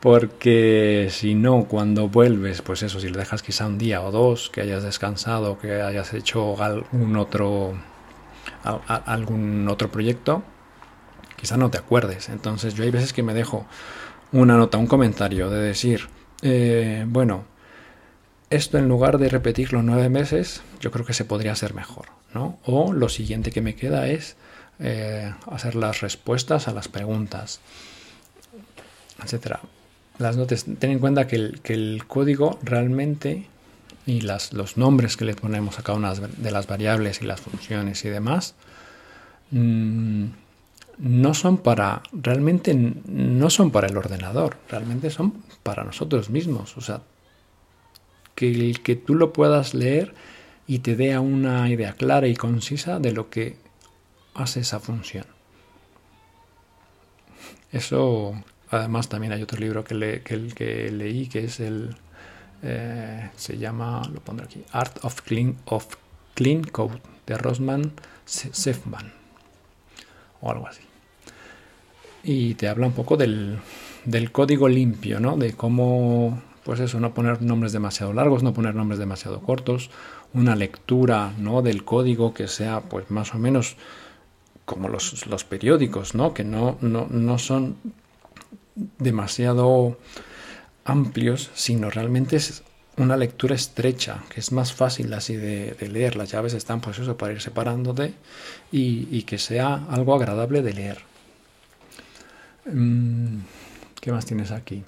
porque 0.00 1.08
si 1.10 1.34
no, 1.34 1.64
cuando 1.64 2.08
vuelves, 2.08 2.62
pues 2.62 2.82
eso, 2.82 3.00
si 3.00 3.08
le 3.08 3.18
dejas 3.18 3.42
quizá 3.42 3.66
un 3.66 3.78
día 3.78 4.02
o 4.02 4.12
dos, 4.12 4.48
que 4.50 4.60
hayas 4.60 4.84
descansado, 4.84 5.58
que 5.58 5.82
hayas 5.82 6.14
hecho 6.14 6.62
algún 6.62 7.16
otro, 7.16 7.74
algún 8.62 9.66
otro 9.68 9.90
proyecto, 9.90 10.44
quizá 11.36 11.56
no 11.56 11.70
te 11.70 11.78
acuerdes. 11.78 12.28
Entonces 12.28 12.74
yo 12.74 12.84
hay 12.84 12.90
veces 12.90 13.12
que 13.12 13.24
me 13.24 13.34
dejo 13.34 13.66
una 14.30 14.56
nota, 14.56 14.78
un 14.78 14.86
comentario 14.86 15.50
de 15.50 15.60
decir, 15.60 16.08
eh, 16.42 17.04
bueno, 17.08 17.44
esto 18.50 18.78
en 18.78 18.88
lugar 18.88 19.18
de 19.18 19.28
repetirlo 19.28 19.82
nueve 19.82 20.08
meses, 20.08 20.62
yo 20.80 20.92
creo 20.92 21.04
que 21.04 21.12
se 21.12 21.24
podría 21.24 21.52
hacer 21.52 21.74
mejor, 21.74 22.06
¿no? 22.32 22.58
O 22.64 22.92
lo 22.92 23.08
siguiente 23.08 23.50
que 23.50 23.62
me 23.62 23.74
queda 23.74 24.06
es 24.06 24.36
eh, 24.80 25.32
hacer 25.50 25.74
las 25.74 26.00
respuestas 26.00 26.68
a 26.68 26.72
las 26.72 26.88
preguntas, 26.88 27.60
etcétera. 29.22 29.60
Las 30.18 30.36
notas, 30.36 30.66
ten 30.78 30.90
en 30.90 30.98
cuenta 30.98 31.26
que 31.26 31.36
el, 31.36 32.04
código 32.06 32.58
realmente 32.62 33.46
y 34.06 34.20
las, 34.20 34.52
los 34.52 34.76
nombres 34.76 35.16
que 35.16 35.24
le 35.24 35.34
ponemos 35.34 35.78
a 35.78 35.82
cada 35.82 35.98
una 35.98 36.14
de 36.14 36.50
las 36.50 36.66
variables 36.66 37.22
y 37.22 37.24
las 37.24 37.40
funciones 37.40 38.04
y 38.04 38.08
demás, 38.08 38.54
mm, 39.50 40.26
no 40.98 41.34
son 41.34 41.58
para, 41.58 42.02
realmente 42.12 42.74
no 42.74 43.50
son 43.50 43.70
para 43.70 43.86
el 43.86 43.96
ordenador, 43.96 44.56
realmente 44.68 45.10
son 45.10 45.34
para 45.62 45.84
nosotros 45.84 46.30
mismos. 46.30 46.76
O 46.76 46.80
sea, 46.80 47.02
que, 48.34 48.50
el 48.50 48.80
que 48.82 48.96
tú 48.96 49.14
lo 49.14 49.32
puedas 49.32 49.74
leer 49.74 50.14
y 50.66 50.80
te 50.80 50.96
dé 50.96 51.18
una 51.18 51.68
idea 51.70 51.94
clara 51.94 52.26
y 52.28 52.34
concisa 52.34 52.98
de 53.00 53.12
lo 53.12 53.30
que 53.30 53.56
hace 54.38 54.60
esa 54.60 54.80
función. 54.80 55.26
Eso, 57.72 58.34
además, 58.70 59.08
también 59.08 59.32
hay 59.32 59.42
otro 59.42 59.58
libro 59.58 59.84
que, 59.84 59.94
le, 59.94 60.22
que, 60.22 60.90
leí 60.90 61.26
que 61.28 61.44
es 61.44 61.60
el. 61.60 61.96
Eh, 62.62 63.30
se 63.36 63.58
llama, 63.58 64.02
lo 64.12 64.20
pondré 64.20 64.46
aquí, 64.46 64.64
Art 64.72 65.04
of 65.04 65.20
Clean, 65.22 65.56
of 65.66 65.86
Clean 66.34 66.64
Code 66.64 67.00
de 67.26 67.38
Rosman 67.38 67.92
Sefman 68.24 69.12
o 70.40 70.50
algo 70.50 70.66
así 70.66 70.88
y 72.22 72.54
te 72.54 72.68
habla 72.68 72.86
un 72.86 72.92
poco 72.92 73.16
del, 73.16 73.58
código 74.32 74.68
limpio, 74.68 75.20
¿no? 75.20 75.36
De 75.36 75.52
cómo, 75.54 76.42
pues 76.64 76.80
eso, 76.80 77.00
no 77.00 77.14
poner 77.14 77.42
nombres 77.42 77.72
demasiado 77.72 78.12
largos, 78.12 78.42
no 78.42 78.52
poner 78.52 78.74
nombres 78.74 78.98
demasiado 78.98 79.40
cortos, 79.40 79.90
una 80.34 80.56
lectura, 80.56 81.32
¿no? 81.38 81.62
Del 81.62 81.84
código 81.84 82.34
que 82.34 82.48
sea, 82.48 82.80
pues 82.80 83.10
más 83.10 83.34
o 83.34 83.38
menos 83.38 83.76
como 84.68 84.90
los, 84.90 85.26
los 85.26 85.44
periódicos, 85.44 86.14
¿no? 86.14 86.34
Que 86.34 86.44
no, 86.44 86.76
no, 86.82 87.06
no 87.10 87.38
son 87.38 87.76
demasiado 88.98 89.98
amplios, 90.84 91.50
sino 91.54 91.88
realmente 91.88 92.36
es 92.36 92.62
una 92.98 93.16
lectura 93.16 93.54
estrecha, 93.54 94.24
que 94.28 94.40
es 94.40 94.52
más 94.52 94.74
fácil 94.74 95.10
así 95.14 95.36
de, 95.36 95.74
leer. 95.90 96.16
Las 96.16 96.30
llaves 96.32 96.52
están 96.52 96.82
pues 96.82 96.98
eso 96.98 97.16
para 97.16 97.32
ir 97.32 97.40
separándote 97.40 98.12
y, 98.70 99.08
y 99.10 99.22
que 99.22 99.38
sea 99.38 99.86
algo 99.88 100.14
agradable 100.14 100.60
de 100.60 100.74
leer. 100.74 100.98
Mm, 102.66 103.38
¿Qué 104.02 104.12
más 104.12 104.26
tienes 104.26 104.50
aquí? 104.50 104.84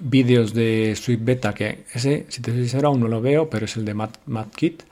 Vídeos 0.00 0.54
de 0.54 0.94
Swift 0.94 1.24
Beta, 1.24 1.52
que 1.52 1.84
ese, 1.92 2.26
si 2.28 2.42
te 2.42 2.52
soy 2.52 2.60
sincero, 2.60 2.88
aún 2.88 3.00
no 3.00 3.08
lo 3.08 3.20
veo, 3.20 3.50
pero 3.50 3.64
es 3.64 3.76
el 3.76 3.84
de 3.84 3.94
MatKit. 3.94 4.84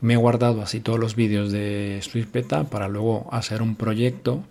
Me 0.00 0.14
he 0.14 0.16
guardado 0.16 0.62
así 0.62 0.80
todos 0.80 0.98
los 0.98 1.16
vídeos 1.16 1.50
de 1.50 2.00
Swift 2.02 2.30
Beta 2.32 2.64
para 2.64 2.88
luego 2.88 3.28
hacer 3.32 3.62
un 3.62 3.74
proyecto 3.74 4.44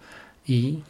y 0.45 0.83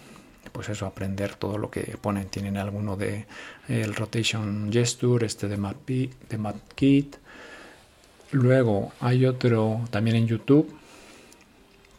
pues 0.51 0.69
eso, 0.69 0.87
aprender 0.87 1.35
todo 1.35 1.57
lo 1.57 1.69
que 1.69 1.81
ponen. 2.01 2.27
Tienen 2.27 2.57
alguno 2.57 2.95
de 2.95 3.27
el 3.67 3.93
Rotation 3.93 4.69
Gesture, 4.71 5.25
este 5.25 5.47
de, 5.47 6.09
de 6.29 6.37
MatKit. 6.37 7.17
Luego 8.31 8.91
hay 8.99 9.25
otro 9.25 9.81
también 9.91 10.15
en 10.17 10.27
YouTube 10.27 10.73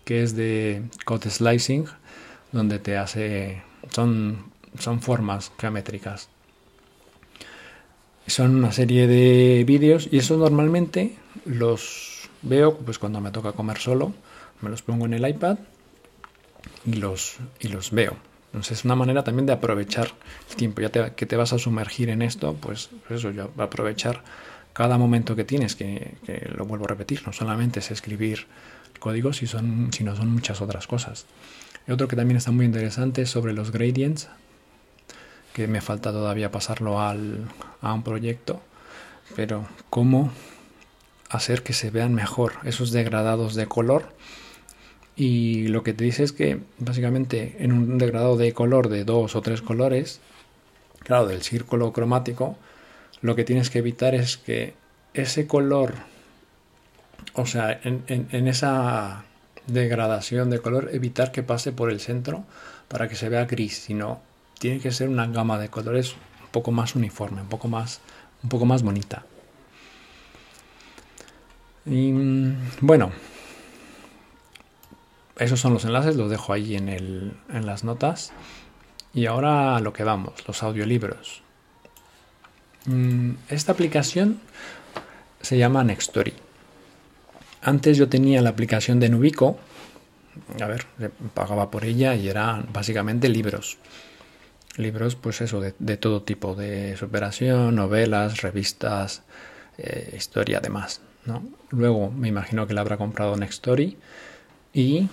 que 0.05 0.23
es 0.23 0.35
de 0.35 0.83
Code 1.05 1.31
Slicing, 1.31 1.85
donde 2.51 2.79
te 2.79 2.97
hace, 2.97 3.63
son, 3.91 4.47
son 4.79 5.01
formas 5.03 5.53
geométricas 5.59 6.31
son 8.29 8.57
una 8.57 8.73
serie 8.73 9.07
de 9.07 9.65
vídeos 9.65 10.09
y 10.11 10.19
eso 10.19 10.37
normalmente 10.37 11.17
los 11.45 12.18
veo 12.49 12.77
pues 12.79 12.99
cuando 12.99 13.21
me 13.21 13.31
toca 13.31 13.53
comer 13.53 13.79
solo, 13.79 14.13
me 14.61 14.71
los 14.71 14.83
pongo 14.83 15.07
en 15.07 15.15
el 15.15 15.29
iPad 15.29 15.59
y 16.85 16.95
los, 16.95 17.37
y 17.61 17.69
los 17.69 17.91
veo. 17.91 18.17
Entonces 18.47 18.79
es 18.79 18.85
una 18.85 18.97
manera 18.97 19.25
también 19.25 19.47
de 19.47 19.53
aprovechar 19.53 20.09
el 20.51 20.57
tiempo. 20.57 20.81
Ya 20.81 21.15
que 21.15 21.27
te 21.27 21.37
vas 21.37 21.53
a 21.53 21.59
sumergir 21.59 22.09
en 22.09 22.23
esto, 22.23 22.55
pues 22.55 22.91
eso, 23.11 23.31
ya 23.31 23.49
aprovechar 23.59 24.23
cada 24.73 24.97
momento 24.97 25.37
que 25.37 25.45
tienes, 25.45 25.77
que, 25.77 26.17
lo 26.57 26.65
vuelvo 26.65 26.87
a 26.87 26.89
repetir, 26.89 27.23
no 27.27 27.33
solamente 27.33 27.81
es 27.81 27.91
escribir 27.91 28.47
códigos, 29.01 29.39
son, 29.39 29.93
sino 29.93 30.17
son 30.17 30.33
muchas 30.33 30.61
otras 30.61 30.87
cosas. 30.87 31.27
Otro 31.89 32.07
que 32.07 32.17
también 32.17 32.37
está 32.37 32.51
muy 32.51 32.67
interesante 32.67 33.23
es 33.23 33.31
sobre 33.31 33.53
los 33.53 33.73
gradients, 33.73 34.29
que 35.53 35.67
me 35.67 35.81
falta 35.81 36.13
todavía 36.13 36.51
pasarlo 36.51 37.01
al, 37.01 37.49
a 37.81 37.93
un 37.93 38.03
proyecto, 38.03 38.61
pero 39.35 39.67
cómo 39.91 40.31
hacer 41.29 41.63
que 41.63 41.73
se 41.73 41.91
vean 41.91 42.15
mejor 42.15 42.55
esos 42.65 42.91
degradados 42.91 43.55
de 43.55 43.67
color. 43.67 44.13
Y 45.17 45.69
lo 45.69 45.83
que 45.83 45.93
te 45.93 46.05
dice 46.05 46.23
es 46.23 46.33
que 46.33 46.61
básicamente 46.79 47.57
en 47.59 47.73
un 47.73 47.99
degradado 47.99 48.37
de 48.37 48.53
color 48.53 48.89
de 48.89 49.05
dos 49.05 49.35
o 49.35 49.43
tres 49.43 49.63
colores, 49.63 50.21
claro, 51.01 51.27
del 51.27 51.43
círculo 51.43 51.93
cromático, 51.93 52.57
lo 53.21 53.35
que 53.35 53.45
tienes 53.45 53.71
que 53.71 53.81
evitar 53.81 54.15
es 54.15 54.37
que 54.37 54.75
ese 55.15 55.47
color, 55.47 55.95
o 57.33 57.47
sea, 57.47 57.81
en, 57.83 58.05
en 58.07 58.47
esa 58.47 59.25
degradación 59.67 60.51
de 60.51 60.61
color, 60.61 60.91
evitar 60.93 61.33
que 61.33 61.43
pase 61.43 61.73
por 61.73 61.91
el 61.91 62.01
centro 62.01 62.45
para 62.89 63.09
que 63.09 63.17
se 63.17 63.29
vea 63.29 63.45
gris, 63.45 63.77
sino 63.77 64.21
tiene 64.59 64.81
que 64.81 64.93
ser 64.93 65.09
una 65.09 65.27
gama 65.27 65.59
de 65.59 65.69
colores 65.69 66.13
un 66.13 66.49
poco 66.53 66.71
más 66.73 66.95
uniforme, 66.95 67.43
un 67.43 67.49
poco 67.49 67.69
más, 67.69 68.01
un 68.43 68.49
poco 68.49 68.67
más 68.67 68.83
bonita. 68.83 69.25
Y 71.89 72.13
bueno, 72.81 73.13
esos 75.39 75.61
son 75.61 75.73
los 75.73 75.85
enlaces, 75.85 76.17
los 76.17 76.31
dejo 76.31 76.53
ahí 76.53 76.77
en, 76.77 76.89
el, 76.89 77.33
en 77.53 77.67
las 77.67 77.85
notas. 77.85 78.33
Y 79.15 79.27
ahora 79.27 79.77
a 79.77 79.81
lo 79.81 79.93
que 79.93 80.05
vamos, 80.05 80.47
los 80.47 80.63
audiolibros. 80.63 81.43
Mm, 82.85 83.33
esta 83.49 83.73
aplicación 83.73 84.41
se 85.41 85.57
llama 85.57 85.85
Nextory. 85.85 86.35
Antes 87.63 87.97
yo 87.97 88.09
tenía 88.09 88.43
la 88.43 88.51
aplicación 88.51 89.01
de 89.01 89.09
Nubico. 89.09 89.59
A 90.61 90.67
ver, 90.67 90.87
pagaba 91.35 91.71
por 91.71 91.85
ella 91.85 92.15
y 92.15 92.29
eran 92.29 92.69
básicamente 92.73 93.29
libros 93.29 93.79
libros, 94.79 95.17
pues 95.17 95.41
eso, 95.41 95.61
de, 95.61 95.97
todo 95.97 96.23
tipo, 96.23 96.55
de 96.55 96.97
superación, 96.97 97.75
novelas, 97.75 98.41
revistas, 98.43 99.23
eh, 99.77 100.15
historia, 100.17 100.59
además. 100.59 101.03
¿No? 101.25 101.43
Luego 101.71 102.11
me 102.11 102.29
imagino 102.29 102.67
que 102.67 102.75
la 102.75 102.81
habrá 102.81 102.97
comprado 102.97 103.37
Nextory 103.37 103.97
y 104.73 105.09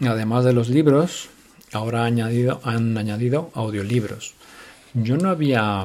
además 0.00 0.44
de 0.44 0.52
los 0.52 0.68
libros, 0.68 1.30
ahora 1.72 2.04
añadido, 2.04 2.60
han 2.64 2.96
añadido 2.96 3.50
audiolibros. 3.54 4.34
Yo 4.94 5.16
no 5.16 5.30
había 5.30 5.84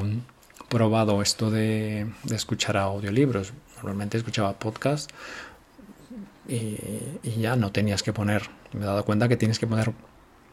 probado 0.68 1.22
esto 1.22 1.50
de, 1.50 2.06
escuchar 2.30 2.76
audiolibros. 2.76 3.52
Normalmente 3.76 4.18
escuchaba 4.18 4.58
podcast 4.58 5.10
y, 6.48 6.76
y, 7.22 7.36
ya 7.40 7.56
no 7.56 7.72
tenías 7.72 8.02
que 8.02 8.12
poner. 8.12 8.42
Me 8.72 8.82
he 8.82 8.86
dado 8.86 9.04
cuenta 9.04 9.28
que 9.28 9.36
tienes 9.36 9.58
que 9.58 9.66
poner 9.66 9.92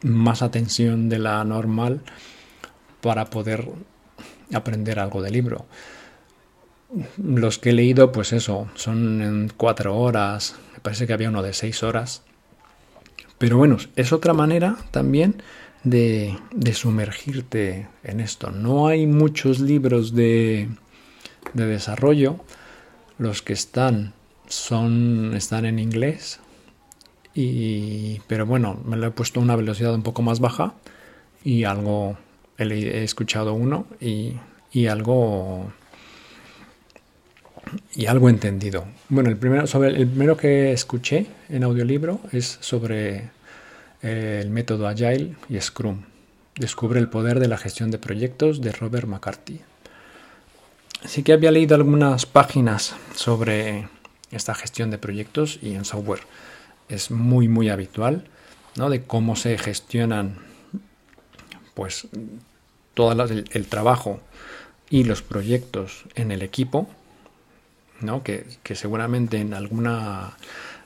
más 0.02 0.42
atención 0.42 1.08
de 1.08 1.18
la 1.18 1.42
normal 1.44 2.02
para 3.00 3.26
poder 3.26 3.68
aprender 4.52 4.98
algo 4.98 5.22
del 5.22 5.32
libro. 5.32 5.66
Los 7.16 7.58
que 7.58 7.70
he 7.70 7.72
leído, 7.72 8.12
pues 8.12 8.32
eso, 8.32 8.68
son 8.74 9.22
en 9.22 9.52
cuatro 9.56 9.96
horas, 9.96 10.56
me 10.72 10.80
parece 10.80 11.06
que 11.06 11.12
había 11.12 11.28
uno 11.28 11.42
de 11.42 11.52
seis 11.52 11.82
horas. 11.82 12.22
Pero 13.38 13.58
bueno, 13.58 13.76
es 13.96 14.12
otra 14.12 14.32
manera 14.32 14.76
también 14.90 15.42
de, 15.84 16.38
sumergirte 16.72 17.88
en 18.02 18.20
esto. 18.20 18.50
No 18.50 18.86
hay 18.86 19.06
muchos 19.06 19.60
libros 19.60 20.14
de, 20.14 20.68
de 21.52 21.66
desarrollo. 21.66 22.36
Los 23.18 23.42
que 23.42 23.52
están 23.52 24.14
son 24.48 25.34
están 25.34 25.64
en 25.64 25.78
inglés. 25.78 26.40
Y, 27.34 28.20
pero 28.26 28.46
bueno, 28.46 28.80
me 28.84 28.96
lo 28.96 29.06
he 29.06 29.10
puesto 29.10 29.40
a 29.40 29.42
una 29.42 29.56
velocidad 29.56 29.94
un 29.94 30.02
poco 30.02 30.22
más 30.22 30.40
baja 30.40 30.74
y 31.44 31.64
algo 31.64 32.16
he, 32.58 33.04
escuchado 33.04 33.54
uno 33.54 33.86
y, 34.00 34.36
algo 34.88 35.72
y 37.94 38.06
algo 38.06 38.28
entendido. 38.28 38.86
Bueno, 39.08 39.30
el 39.30 39.36
primero, 39.36 39.66
sobre 39.66 39.88
el 39.88 40.06
primero 40.06 40.36
que 40.36 40.72
escuché 40.72 41.26
en 41.48 41.64
audiolibro 41.64 42.20
es 42.32 42.58
sobre 42.60 43.30
eh, 44.02 44.40
el 44.42 44.50
método 44.50 44.86
Agile 44.86 45.34
y 45.48 45.60
Scrum. 45.60 46.02
Descubre 46.56 47.00
el 47.00 47.08
poder 47.08 47.40
de 47.40 47.48
la 47.48 47.58
gestión 47.58 47.90
de 47.90 47.98
proyectos 47.98 48.60
de 48.60 48.72
Robert 48.72 49.06
McCarthy. 49.06 49.60
Sí 51.04 51.22
que 51.22 51.32
había 51.32 51.50
leído 51.50 51.74
algunas 51.74 52.26
páginas 52.26 52.94
sobre 53.14 53.88
esta 54.30 54.54
gestión 54.54 54.90
de 54.90 54.98
proyectos 54.98 55.58
y 55.62 55.74
en 55.74 55.84
software 55.84 56.22
es 56.88 57.10
muy 57.10 57.48
muy 57.48 57.68
habitual, 57.68 58.24
¿no? 58.76 58.90
De 58.90 59.02
cómo 59.02 59.36
se 59.36 59.58
gestionan 59.58 60.38
pues 61.74 62.08
todo 62.94 63.12
el, 63.12 63.66
trabajo 63.66 64.20
y 64.88 65.04
los 65.04 65.20
proyectos 65.20 66.04
en 66.14 66.30
el 66.30 66.40
equipo, 66.40 66.88
¿no? 68.00 68.22
que, 68.22 68.46
seguramente 68.74 69.38
en 69.38 69.54
alguna, 69.54 70.36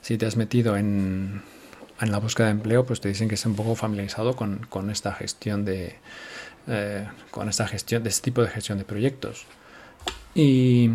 si 0.01 0.17
te 0.17 0.25
has 0.25 0.37
metido 0.37 0.77
en, 0.77 1.41
en, 1.99 2.11
la 2.11 2.19
búsqueda 2.19 2.47
de 2.47 2.53
empleo, 2.53 2.85
pues 2.85 3.01
te 3.01 3.09
dicen 3.09 3.27
que 3.27 3.35
es 3.35 3.45
un 3.45 3.55
poco 3.55 3.75
familiarizado 3.75 4.35
con, 4.35 4.89
esta 4.89 5.13
gestión 5.13 5.65
de 5.65 5.95
eh, 6.67 7.07
con 7.31 7.49
esta 7.49 7.67
gestión, 7.67 8.03
de 8.03 8.09
este 8.09 8.25
tipo 8.25 8.41
de 8.41 8.49
gestión 8.49 8.77
de 8.77 8.83
proyectos. 8.85 9.45
Y, 10.35 10.91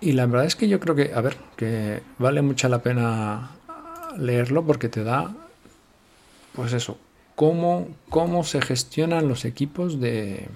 y 0.00 0.12
la 0.12 0.26
verdad 0.26 0.46
es 0.46 0.56
que 0.56 0.68
yo 0.68 0.80
creo 0.80 0.94
que, 0.94 1.12
a 1.14 1.20
ver, 1.20 1.36
que 1.56 2.02
vale 2.18 2.42
mucha 2.42 2.68
la 2.68 2.82
pena 2.82 3.50
leerlo 4.18 4.64
porque 4.64 4.88
te 4.88 5.04
da, 5.04 5.34
pues 6.54 6.72
eso, 6.72 6.98
cómo, 7.34 7.88
cómo 8.08 8.44
se 8.44 8.60
gestionan 8.60 9.28
los 9.28 9.44
equipos 9.44 10.00
de, 10.00 10.48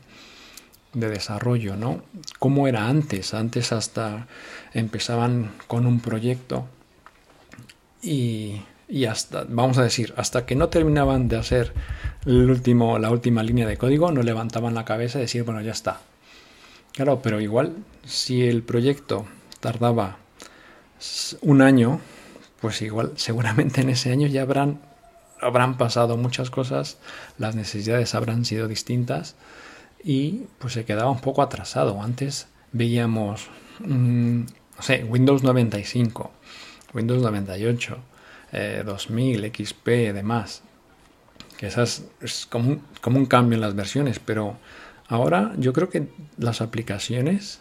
de 0.96 1.10
desarrollo, 1.10 1.76
¿no? 1.76 2.02
Cómo 2.38 2.66
era 2.66 2.88
antes. 2.88 3.34
Antes 3.34 3.72
hasta 3.72 4.26
empezaban 4.72 5.52
con 5.66 5.86
un 5.86 6.00
proyecto 6.00 6.66
y, 8.02 8.62
y, 8.88 9.04
hasta, 9.04 9.44
vamos 9.48 9.78
a 9.78 9.82
decir, 9.82 10.14
hasta 10.16 10.46
que 10.46 10.56
no 10.56 10.68
terminaban 10.68 11.28
de 11.28 11.36
hacer 11.36 11.74
el 12.24 12.50
último, 12.50 12.98
la 12.98 13.10
última 13.10 13.42
línea 13.42 13.66
de 13.66 13.76
código, 13.76 14.10
no 14.10 14.22
levantaban 14.22 14.74
la 14.74 14.84
cabeza 14.84 15.18
y 15.18 15.22
decir, 15.22 15.44
bueno, 15.44 15.60
ya 15.60 15.72
está. 15.72 16.00
Claro, 16.92 17.20
pero 17.22 17.40
igual, 17.40 17.76
si 18.06 18.46
el 18.46 18.62
proyecto 18.62 19.26
tardaba 19.60 20.16
un 21.42 21.60
año, 21.60 22.00
pues 22.60 22.80
igual, 22.80 23.12
seguramente 23.16 23.82
en 23.82 23.90
ese 23.90 24.12
año 24.12 24.28
ya 24.28 24.42
habrán 24.42 24.80
habrán 25.38 25.76
pasado 25.76 26.16
muchas 26.16 26.48
cosas, 26.48 26.96
las 27.36 27.54
necesidades 27.54 28.14
habrán 28.14 28.46
sido 28.46 28.68
distintas 28.68 29.34
y 30.02 30.46
pues 30.58 30.72
se 30.74 30.84
quedaba 30.84 31.10
un 31.10 31.20
poco 31.20 31.42
atrasado. 31.42 32.02
Antes 32.02 32.48
veíamos, 32.72 33.48
mm, 33.80 34.40
no 34.40 34.82
sé, 34.82 35.04
Windows 35.04 35.42
95, 35.42 36.30
Windows 36.94 37.22
98, 37.22 37.98
2000, 38.84 39.52
XP, 39.54 40.12
demás. 40.12 40.62
Que 41.58 41.66
esas 41.66 42.04
es 42.20 42.46
como 42.46 42.68
un, 42.70 42.82
como 43.00 43.18
un 43.18 43.26
cambio 43.26 43.56
en 43.56 43.62
las 43.62 43.74
versiones, 43.74 44.18
pero 44.18 44.56
Ahora 45.08 45.52
yo 45.56 45.72
creo 45.72 45.88
que 45.88 46.08
las 46.36 46.60
aplicaciones, 46.60 47.60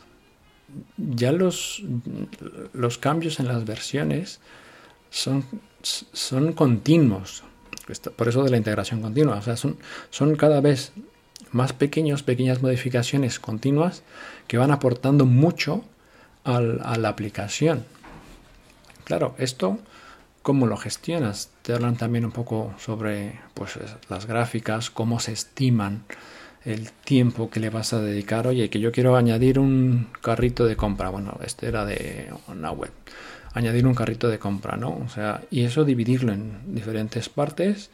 ya 0.97 1.31
los, 1.31 1.83
los 2.73 2.97
cambios 2.97 3.39
en 3.39 3.47
las 3.47 3.65
versiones 3.65 4.39
son, 5.11 5.45
son 5.81 6.53
continuos. 6.53 7.43
Por 8.15 8.27
eso 8.27 8.43
de 8.43 8.49
la 8.49 8.57
integración 8.57 9.01
continua. 9.01 9.35
O 9.35 9.41
sea, 9.43 9.55
son, 9.57 9.77
son 10.09 10.35
cada 10.35 10.59
vez 10.59 10.91
más 11.55 11.71
pequeños, 11.71 12.21
pequeñas 12.21 12.61
modificaciones 12.61 13.39
continuas 13.39 14.03
que 14.45 14.57
van 14.57 14.71
aportando 14.71 15.25
mucho 15.25 15.85
a 16.43 16.59
la 16.59 17.09
aplicación. 17.09 17.85
Claro, 19.05 19.35
esto, 19.37 19.79
¿cómo 20.41 20.67
lo 20.67 20.75
gestionas? 20.75 21.49
Te 21.61 21.73
hablan 21.73 21.95
también 21.95 22.25
un 22.25 22.33
poco 22.33 22.73
sobre 22.77 23.39
pues, 23.53 23.79
las 24.09 24.25
gráficas, 24.25 24.89
cómo 24.89 25.21
se 25.21 25.31
estiman 25.31 26.03
el 26.65 26.91
tiempo 26.91 27.49
que 27.49 27.61
le 27.61 27.69
vas 27.69 27.93
a 27.93 28.01
dedicar. 28.01 28.47
Oye, 28.47 28.69
que 28.69 28.81
yo 28.81 28.91
quiero 28.91 29.15
añadir 29.15 29.57
un 29.57 30.09
carrito 30.21 30.65
de 30.65 30.75
compra. 30.75 31.09
Bueno, 31.09 31.39
este 31.41 31.67
era 31.67 31.85
de 31.85 32.33
una 32.49 32.71
web. 32.71 32.91
Añadir 33.53 33.87
un 33.87 33.95
carrito 33.95 34.27
de 34.27 34.39
compra, 34.39 34.75
¿no? 34.75 34.89
O 34.89 35.07
sea, 35.07 35.41
y 35.49 35.63
eso 35.63 35.85
dividirlo 35.85 36.33
en 36.33 36.75
diferentes 36.75 37.29
partes 37.29 37.91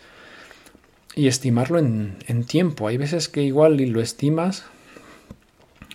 y 1.16 1.28
estimarlo 1.28 1.80
en, 1.80 2.44
tiempo. 2.46 2.88
Hay 2.88 2.98
veces 2.98 3.30
que 3.30 3.44
igual 3.44 3.78
lo 3.78 4.02
estimas, 4.02 4.64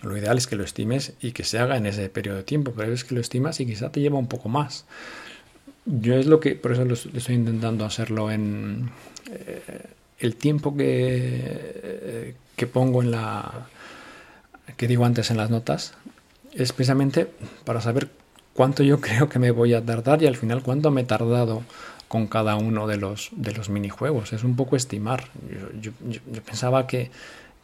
lo 0.03 0.15
ideal 0.17 0.37
es 0.37 0.47
que 0.47 0.55
lo 0.55 0.63
estimes 0.63 1.13
y 1.21 1.31
que 1.31 1.43
se 1.43 1.59
haga 1.59 1.77
en 1.77 1.85
ese 1.85 2.09
periodo 2.09 2.37
de 2.37 2.43
tiempo, 2.43 2.71
pero 2.71 2.85
hay 2.85 2.91
veces 2.91 3.05
que 3.05 3.15
lo 3.15 3.21
estimas 3.21 3.59
y 3.59 3.65
quizá 3.65 3.91
te 3.91 3.99
lleva 3.99 4.17
un 4.17 4.27
poco 4.27 4.49
más. 4.49 4.85
Yo 5.85 6.15
es 6.15 6.25
lo 6.27 6.39
que, 6.39 6.55
por 6.55 6.73
eso 6.73 6.85
lo, 6.85 6.93
estoy 6.93 7.35
intentando 7.35 7.85
hacerlo 7.85 8.29
en 8.29 8.91
eh, 9.31 9.61
el 10.19 10.35
tiempo 10.35 10.75
que, 10.75 12.35
que 12.55 12.67
pongo 12.67 13.01
en 13.01 13.11
la, 13.11 13.67
que 14.75 14.87
digo 14.87 15.05
antes 15.05 15.31
en 15.31 15.37
las 15.37 15.49
notas, 15.49 15.93
es 16.53 16.73
precisamente 16.73 17.27
para 17.63 17.81
saber 17.81 18.09
cuánto 18.53 18.83
yo 18.83 18.99
creo 19.01 19.29
que 19.29 19.39
me 19.39 19.51
voy 19.51 19.73
a 19.73 19.85
tardar 19.85 20.21
y 20.21 20.27
al 20.27 20.35
final 20.35 20.61
cuánto 20.63 20.91
me 20.91 21.01
he 21.01 21.05
tardado 21.05 21.63
con 22.07 22.27
cada 22.27 22.55
uno 22.55 22.87
de 22.87 22.97
los, 22.97 23.29
de 23.31 23.53
los 23.53 23.69
minijuegos. 23.69 24.33
Es 24.33 24.43
un 24.43 24.55
poco 24.55 24.75
estimar. 24.75 25.25
Yo, 25.81 25.91
pensaba 26.45 26.87
que, 26.87 27.11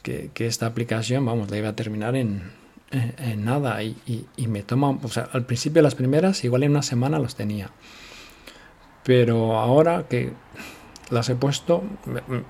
esta 0.03 0.65
aplicación, 0.65 1.25
vamos, 1.25 1.49
la 1.49 1.57
iba 1.57 1.69
a 1.69 1.75
terminar 1.75 2.15
en, 2.15 2.51
nada 3.37 3.81
y, 3.83 4.25
me 4.47 4.63
toma, 4.63 4.97
o 5.01 5.07
sea, 5.07 5.29
al 5.31 5.45
principio 5.45 5.81
las 5.81 5.95
primeras, 5.95 6.43
igual 6.43 6.63
en 6.63 6.71
una 6.71 6.83
semana 6.83 7.19
los 7.19 7.35
tenía. 7.35 7.69
Pero 9.03 9.59
ahora 9.59 10.05
que 10.09 10.33
las 11.09 11.29
he 11.29 11.35
puesto, 11.35 11.83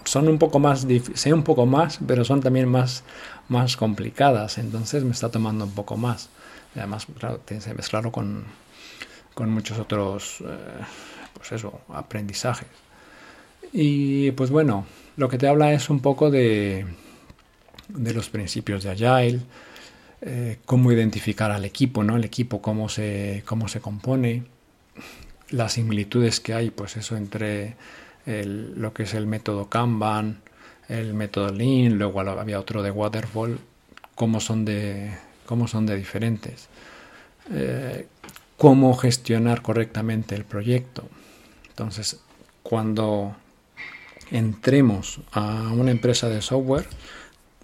son 0.04 0.28
un 0.28 0.40
poco 0.40 0.60
más, 0.60 0.88
sé 1.14 1.34
un 1.34 1.44
poco 1.44 1.66
más, 1.66 2.00
pero 2.06 2.26
son 2.26 2.42
también 2.42 2.70
más, 2.70 3.04
más 3.50 3.78
complicadas, 3.78 4.58
entonces 4.58 5.04
me 5.04 5.12
está 5.12 5.30
tomando 5.30 5.66
un 5.66 5.72
poco 5.72 5.98
más. 5.98 6.30
además, 6.76 7.08
claro, 7.20 7.40
tienes 7.46 7.66
que 7.66 7.74
mezclarlo 7.74 8.12
con, 8.12 8.46
con 9.36 9.50
muchos 9.50 9.78
otros... 9.78 10.42
Eh, 10.42 10.84
pues 11.34 11.52
eso, 11.52 11.82
aprendizajes. 11.90 12.68
Y 13.72 14.32
pues 14.32 14.50
bueno, 14.50 14.86
lo 15.18 15.30
que 15.30 15.38
te 15.38 15.48
habla 15.48 15.74
es 15.74 15.90
un 15.90 16.00
poco 16.00 16.30
de, 16.30 16.86
de 17.88 18.14
los 18.14 18.30
principios 18.30 18.84
de 18.84 18.92
Agile, 18.92 19.40
eh, 20.22 20.60
cómo 20.66 20.92
identificar 20.92 21.52
al 21.52 21.66
equipo, 21.66 22.04
¿no? 22.04 22.16
El 22.16 22.24
equipo, 22.24 22.62
cómo 22.62 22.90
se, 22.90 23.44
cómo 23.46 23.68
se 23.68 23.82
compone, 23.82 24.44
las 25.50 25.74
similitudes 25.74 26.40
que 26.40 26.54
hay, 26.54 26.70
pues 26.70 26.98
eso, 26.98 27.18
entre 27.18 27.76
lo 28.26 28.94
que 28.94 29.04
es 29.04 29.14
el 29.14 29.28
método 29.28 29.68
Kanban, 29.68 30.42
el 30.88 31.14
método 31.14 31.52
Lean, 31.52 31.98
luego 31.98 32.22
había 32.22 32.60
otro 32.60 32.82
de 32.82 32.92
Waterfall, 32.92 33.60
cómo 34.16 34.40
son 34.40 34.64
de, 34.64 35.12
cómo 35.46 35.68
son 35.68 35.86
de 35.86 35.98
diferentes. 35.98 36.70
Eh, 37.52 38.08
cómo 38.58 38.94
gestionar 38.94 39.62
correctamente 39.62 40.36
el 40.36 40.46
proyecto. 40.46 41.04
Entonces, 41.74 42.20
cuando 42.62 43.36
entremos 44.30 45.22
a 45.32 45.72
una 45.74 45.90
empresa 45.92 46.30
de 46.30 46.42
software, 46.44 46.88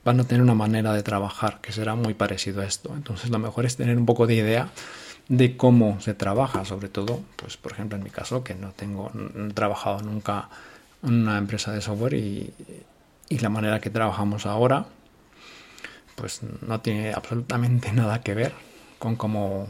van 0.04 0.20
a 0.20 0.24
tener 0.24 0.42
una 0.42 0.56
manera 0.56 0.94
de 0.94 1.04
trabajar 1.04 1.62
que 1.62 1.72
será 1.72 1.94
muy 1.94 2.16
parecido 2.16 2.62
a 2.62 2.66
esto. 2.66 2.92
Entonces, 2.96 3.30
lo 3.30 3.38
mejor 3.38 3.66
es 3.68 3.78
tener 3.78 3.98
un 3.98 4.08
poco 4.08 4.26
de 4.26 4.34
idea 4.34 4.70
de 5.28 5.56
cómo 5.56 6.02
se 6.02 6.16
trabaja, 6.16 6.66
sobre 6.66 6.90
todo, 6.90 7.22
pues 7.36 7.56
por 7.56 7.74
ejemplo 7.74 7.98
en 7.98 8.04
mi 8.04 8.10
caso, 8.10 8.44
que 8.44 8.56
no 8.56 8.72
tengo, 8.72 9.12
no 9.14 9.50
he 9.50 9.54
trabajado 9.54 10.02
nunca 10.02 10.50
en 11.04 11.14
una 11.14 11.38
empresa 11.38 11.72
de 11.72 11.82
software 11.82 12.16
y, 12.16 12.52
y 13.30 13.38
la 13.38 13.50
manera 13.50 13.80
que 13.80 13.92
trabajamos 13.92 14.48
ahora, 14.48 14.88
pues 16.16 16.42
no 16.62 16.82
tiene 16.82 17.14
absolutamente 17.14 17.92
nada 17.94 18.22
que 18.22 18.34
ver 18.34 18.54
con 18.98 19.16
cómo, 19.16 19.70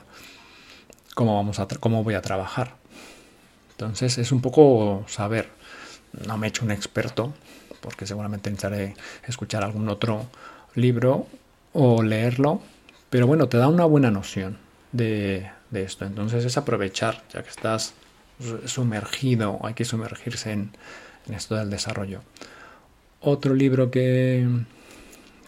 cómo, 1.13 1.36
vamos 1.36 1.60
a 1.60 1.67
cómo 1.67 2.04
voy 2.04 2.13
a 2.13 2.21
trabajar. 2.21 2.75
Entonces 3.80 4.18
es 4.18 4.34
un 4.34 4.42
poco 4.42 5.06
saber. 5.08 5.48
No 6.28 6.38
me 6.38 6.48
he 6.48 6.50
hecho 6.50 6.65
un 6.65 6.72
experto, 6.72 7.34
porque 7.80 8.06
seguramente 8.06 8.50
necesitaré 8.50 8.94
escuchar 9.26 9.63
algún 9.63 9.88
otro 9.88 10.26
libro 10.76 11.28
o 11.72 12.04
leerlo, 12.04 12.62
pero 13.10 13.26
bueno, 13.26 13.48
te 13.48 13.56
da 13.56 13.70
una 13.70 13.86
buena 13.86 14.12
noción 14.12 14.58
de, 14.92 15.50
esto. 15.72 16.04
Entonces 16.04 16.44
es 16.44 16.58
aprovechar, 16.58 17.24
ya 17.34 17.42
que 17.42 17.50
estás 17.50 17.94
sumergido, 18.65 19.60
hay 19.63 19.76
que 19.76 19.86
sumergirse 19.86 20.52
en, 20.52 20.72
esto 21.34 21.56
del 21.56 21.70
desarrollo. 21.70 22.20
Otro 23.22 23.54
libro 23.54 23.92
que, 23.92 24.46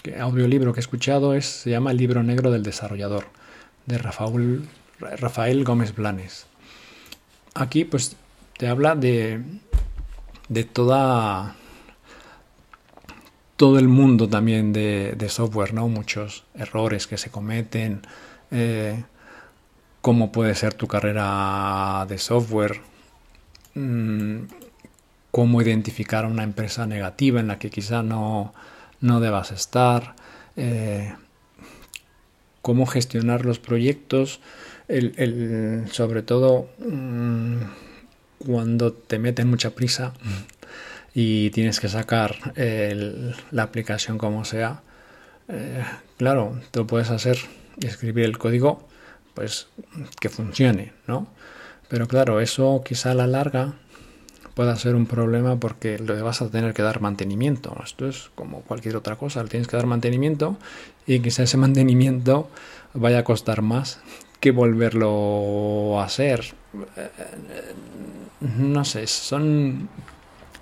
que, 0.03 0.17
audiolibro 0.21 0.71
que 0.71 0.79
he 0.79 0.85
escuchado 0.87 1.33
es, 1.33 1.47
se 1.47 1.69
llama 1.69 1.91
El 1.91 1.97
libro 1.97 2.23
negro 2.23 2.49
del 2.49 2.63
desarrollador, 2.63 3.25
de 3.87 3.97
Rafael, 3.97 4.69
Rafael 4.99 5.65
Gómez 5.65 5.93
Blanes. 5.93 6.45
Aquí 7.53 7.85
pues 7.85 8.15
te 8.57 8.67
habla 8.67 8.95
de, 8.95 9.41
de 10.49 10.63
toda 10.63 11.55
todo 13.61 13.77
el 13.77 13.87
mundo 13.87 14.27
también 14.27 14.73
de, 14.73 15.27
software, 15.29 15.71
¿no? 15.71 15.87
Muchos 15.87 16.45
errores 16.55 17.05
que 17.05 17.19
se 17.19 17.29
cometen, 17.29 18.01
eh, 18.49 19.03
cómo 20.01 20.31
puede 20.31 20.55
ser 20.55 20.73
tu 20.73 20.87
carrera 20.87 22.07
de 22.09 22.17
software, 22.17 22.81
mm, 23.75 24.37
cómo 25.29 25.61
identificar 25.61 26.25
una 26.25 26.41
empresa 26.41 26.87
negativa 26.87 27.39
en 27.39 27.49
la 27.49 27.59
que 27.59 27.69
quizá 27.69 28.01
no, 28.01 28.51
no 28.99 29.19
debas 29.19 29.51
estar, 29.51 30.15
eh, 30.55 31.13
cómo 32.63 32.87
gestionar 32.87 33.45
los 33.45 33.59
proyectos, 33.59 34.39
el, 34.91 35.85
sobre 35.91 36.21
todo... 36.21 36.69
Mm, 36.79 37.57
cuando 38.45 38.93
te 38.93 39.19
meten 39.19 39.49
mucha 39.49 39.71
prisa 39.71 40.13
y 41.13 41.49
tienes 41.51 41.79
que 41.79 41.89
sacar 41.89 42.35
la 42.55 43.63
aplicación 43.63 44.17
como 44.17 44.45
sea, 44.45 44.81
eh, 45.47 45.83
claro, 46.17 46.59
tú 46.71 46.87
puedes 46.87 47.09
hacer 47.09 47.37
y 47.79 47.87
escribir 47.87 48.25
el 48.25 48.37
código 48.37 48.87
pues 49.33 49.67
que 50.19 50.29
funcione, 50.29 50.93
¿no? 51.07 51.27
Pero 51.87 52.07
claro, 52.07 52.39
eso 52.39 52.81
quizá 52.85 53.11
a 53.11 53.15
la 53.15 53.27
larga 53.27 53.73
pueda 54.55 54.75
ser 54.75 54.95
un 54.95 55.05
problema 55.05 55.57
porque 55.57 55.97
le 55.97 56.21
vas 56.21 56.41
a 56.41 56.49
tener 56.49 56.73
que 56.73 56.81
dar 56.81 57.01
mantenimiento. 57.01 57.75
Esto 57.83 58.07
es 58.07 58.31
como 58.35 58.61
cualquier 58.61 58.97
otra 58.97 59.15
cosa, 59.15 59.43
le 59.43 59.49
tienes 59.49 59.67
que 59.67 59.77
dar 59.77 59.87
mantenimiento 59.87 60.57
y 61.05 61.19
quizá 61.19 61.43
ese 61.43 61.57
mantenimiento 61.65 62.49
vaya 62.93 63.19
a 63.19 63.23
costar 63.23 63.61
más 63.61 64.01
que 64.41 64.51
volverlo 64.51 66.01
a 66.01 66.05
hacer. 66.05 66.55
No 68.41 68.83
sé, 68.83 69.07
son. 69.07 69.87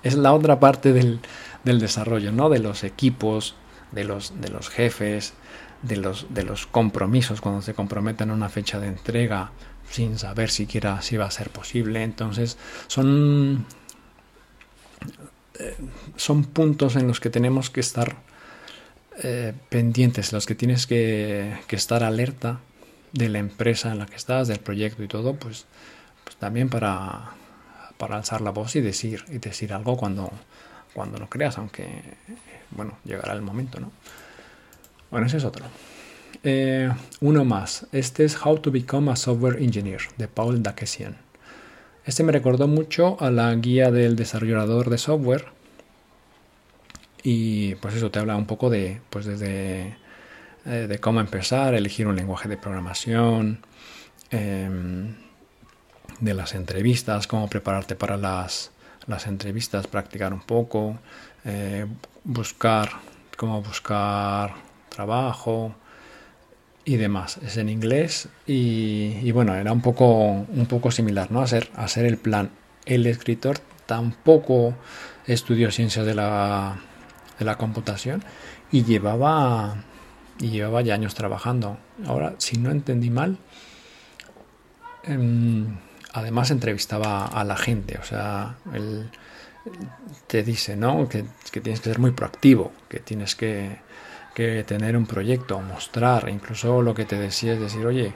Es 0.02 0.14
la 0.14 0.32
otra 0.34 0.60
parte 0.60 0.92
del, 0.92 1.20
desarrollo, 1.64 2.30
¿no? 2.30 2.50
De 2.50 2.58
los 2.58 2.84
equipos, 2.84 3.56
de 3.90 4.04
los, 4.04 4.40
de 4.40 4.50
los 4.50 4.68
jefes, 4.68 5.32
de 5.82 5.96
los, 5.96 6.26
de 6.28 6.44
los 6.44 6.66
compromisos, 6.66 7.40
cuando 7.40 7.62
se 7.62 7.74
comprometen 7.74 8.30
a 8.30 8.34
una 8.34 8.48
fecha 8.50 8.78
de 8.78 8.86
entrega 8.86 9.50
sin 9.90 10.18
saber 10.18 10.50
siquiera 10.50 11.02
si 11.02 11.16
va 11.16 11.24
a 11.24 11.30
ser 11.30 11.50
posible. 11.50 12.02
Entonces, 12.02 12.58
son. 12.86 13.64
Eh, 15.58 15.76
son 16.16 16.44
puntos 16.44 16.96
en 16.96 17.08
los 17.08 17.18
que 17.18 17.30
tenemos 17.30 17.70
que 17.70 17.80
estar 17.80 18.16
eh, 19.22 19.54
pendientes, 19.70 20.32
en 20.32 20.36
los 20.36 20.44
que 20.44 20.54
tienes 20.54 20.86
que, 20.86 21.58
que 21.66 21.76
estar 21.76 22.04
alerta 22.04 22.60
de 23.12 23.28
la 23.28 23.38
empresa 23.38 23.92
en 23.92 23.98
la 23.98 24.06
que 24.06 24.16
estás, 24.16 24.48
del 24.48 24.60
proyecto 24.60 25.02
y 25.02 25.08
todo, 25.08 25.34
pues, 25.34 25.66
pues 26.24 26.36
también 26.36 26.68
para, 26.68 27.32
para 27.98 28.16
alzar 28.16 28.40
la 28.40 28.50
voz 28.50 28.76
y 28.76 28.80
decir, 28.80 29.24
y 29.28 29.38
decir 29.38 29.72
algo 29.72 29.96
cuando, 29.96 30.30
cuando 30.94 31.18
lo 31.18 31.28
creas, 31.28 31.58
aunque, 31.58 32.02
bueno, 32.70 32.98
llegará 33.04 33.32
el 33.32 33.42
momento, 33.42 33.80
¿no? 33.80 33.92
Bueno, 35.10 35.26
ese 35.26 35.38
es 35.38 35.44
otro. 35.44 35.66
Eh, 36.42 36.90
uno 37.20 37.44
más. 37.44 37.86
Este 37.92 38.24
es 38.24 38.38
How 38.44 38.58
to 38.58 38.70
Become 38.70 39.10
a 39.10 39.16
Software 39.16 39.60
Engineer, 39.60 40.00
de 40.16 40.28
Paul 40.28 40.62
Dakesian. 40.62 41.16
Este 42.04 42.22
me 42.22 42.32
recordó 42.32 42.66
mucho 42.68 43.16
a 43.20 43.30
la 43.30 43.54
guía 43.54 43.90
del 43.90 44.16
desarrollador 44.16 44.88
de 44.90 44.98
software. 44.98 45.46
y 47.22 47.74
pues 47.76 47.94
eso 47.94 48.10
te 48.10 48.18
habla 48.18 48.36
un 48.36 48.46
poco 48.46 48.70
de, 48.70 49.00
pues 49.10 49.26
desde 49.26 49.96
eh, 50.66 50.86
de 50.88 50.98
cómo 50.98 51.20
empezar, 51.20 51.74
elegir 51.74 52.06
un 52.06 52.16
lenguaje 52.16 52.48
de 52.48 52.56
programación, 52.56 53.60
em, 54.30 55.14
de 56.20 56.34
las 56.34 56.54
entrevistas, 56.54 57.26
cómo 57.26 57.48
prepararte 57.48 57.96
para 57.96 58.16
las, 58.16 58.70
las 59.06 59.26
entrevistas, 59.26 59.86
practicar 59.86 60.32
un 60.32 60.40
poco, 60.40 60.98
eh, 61.44 61.86
buscar, 62.24 62.90
cómo 63.36 63.62
buscar 63.62 64.54
trabajo 64.88 65.74
y 66.84 66.96
demás. 66.96 67.38
Es 67.38 67.56
en 67.56 67.68
inglés 67.68 68.28
y, 68.46 69.30
bueno, 69.32 69.54
era 69.54 69.72
un 69.72 69.80
poco, 69.80 70.30
un 70.30 70.66
poco 70.68 70.90
similar, 70.90 71.30
¿no? 71.30 71.40
Hacer, 71.40 71.70
hacer 71.74 72.04
el 72.04 72.18
plan. 72.18 72.50
El 72.84 73.06
escritor 73.06 73.58
tampoco 73.86 74.74
estudió 75.26 75.70
ciencias 75.70 76.06
de 76.06 76.14
la, 76.14 76.76
de 77.38 77.44
la 77.44 77.56
computación 77.56 78.22
y 78.70 78.84
llevaba, 78.84 79.84
y 80.40 80.50
llevaba 80.50 80.80
ya 80.82 80.94
años 80.94 81.14
trabajando. 81.14 81.78
Ahora, 82.06 82.34
si 82.38 82.58
no 82.58 82.70
entendí 82.70 83.10
mal, 83.10 83.38
em, 85.04 85.76
además 86.12 86.50
entrevistaba 86.50 87.26
a 87.26 87.44
la 87.44 87.56
gente, 87.56 87.98
o 87.98 88.04
sea, 88.04 88.56
él 88.72 89.10
te 90.26 90.42
dice, 90.42 90.76
¿no? 90.76 91.08
Que, 91.08 91.24
tienes 91.50 91.80
que 91.80 91.90
ser 91.90 91.98
muy 91.98 92.12
proactivo, 92.12 92.72
que 92.88 93.00
tienes 93.00 93.34
que, 93.34 93.78
que, 94.34 94.64
tener 94.64 94.96
un 94.96 95.06
proyecto, 95.06 95.60
mostrar, 95.60 96.28
incluso 96.28 96.82
lo 96.82 96.94
que 96.94 97.04
te 97.04 97.16
decía 97.18 97.54
es 97.54 97.60
decir, 97.60 97.84
oye, 97.86 98.14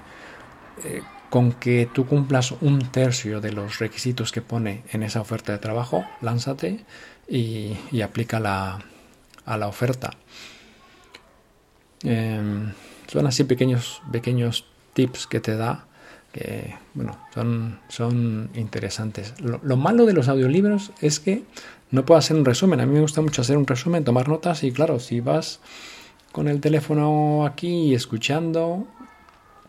eh, 0.85 1.03
con 1.31 1.53
que 1.53 1.89
tú 1.93 2.07
cumplas 2.07 2.53
un 2.61 2.91
tercio 2.91 3.41
de 3.41 3.53
los 3.53 3.79
requisitos 3.79 4.33
que 4.33 4.41
pone 4.41 4.85
en 4.93 5.03
esa 5.03 5.21
oferta 5.21 5.53
de 5.53 5.59
trabajo, 5.59 6.05
lánzate 6.21 6.85
y, 7.29 7.77
y 7.91 8.03
aplica 8.03 8.41
la, 8.41 8.79
a 9.45 9.57
la 9.59 9.67
oferta. 9.67 10.11
Em, 12.05 12.73
son 13.07 13.27
así 13.27 13.45
pequeños, 13.45 14.03
pequeños 14.13 14.67
tips 14.93 15.27
que 15.27 15.41
te 15.41 15.57
da 15.57 15.87
que 16.35 16.75
bueno, 16.95 17.17
son, 17.33 17.79
son 17.89 18.51
interesantes. 18.55 19.35
Lo, 19.41 19.77
malo 19.77 20.05
de 20.05 20.13
los 20.13 20.27
audiolibros 20.27 20.91
es 21.01 21.21
que 21.21 21.45
no 21.93 22.05
puedo 22.05 22.19
hacer 22.19 22.37
un 22.37 22.45
resumen. 22.45 22.81
A 22.81 22.87
mí 22.87 22.93
me 22.93 23.01
gusta 23.01 23.21
mucho 23.21 23.41
hacer 23.43 23.57
un 23.57 23.69
resumen, 23.69 24.03
tomar 24.03 24.29
notas 24.29 24.65
y 24.65 24.73
claro, 24.73 24.99
si 24.99 25.21
vas 25.21 25.61
con 26.33 26.49
el 26.49 26.61
teléfono 26.61 27.47
aquí 27.47 27.95
escuchando, 27.95 28.85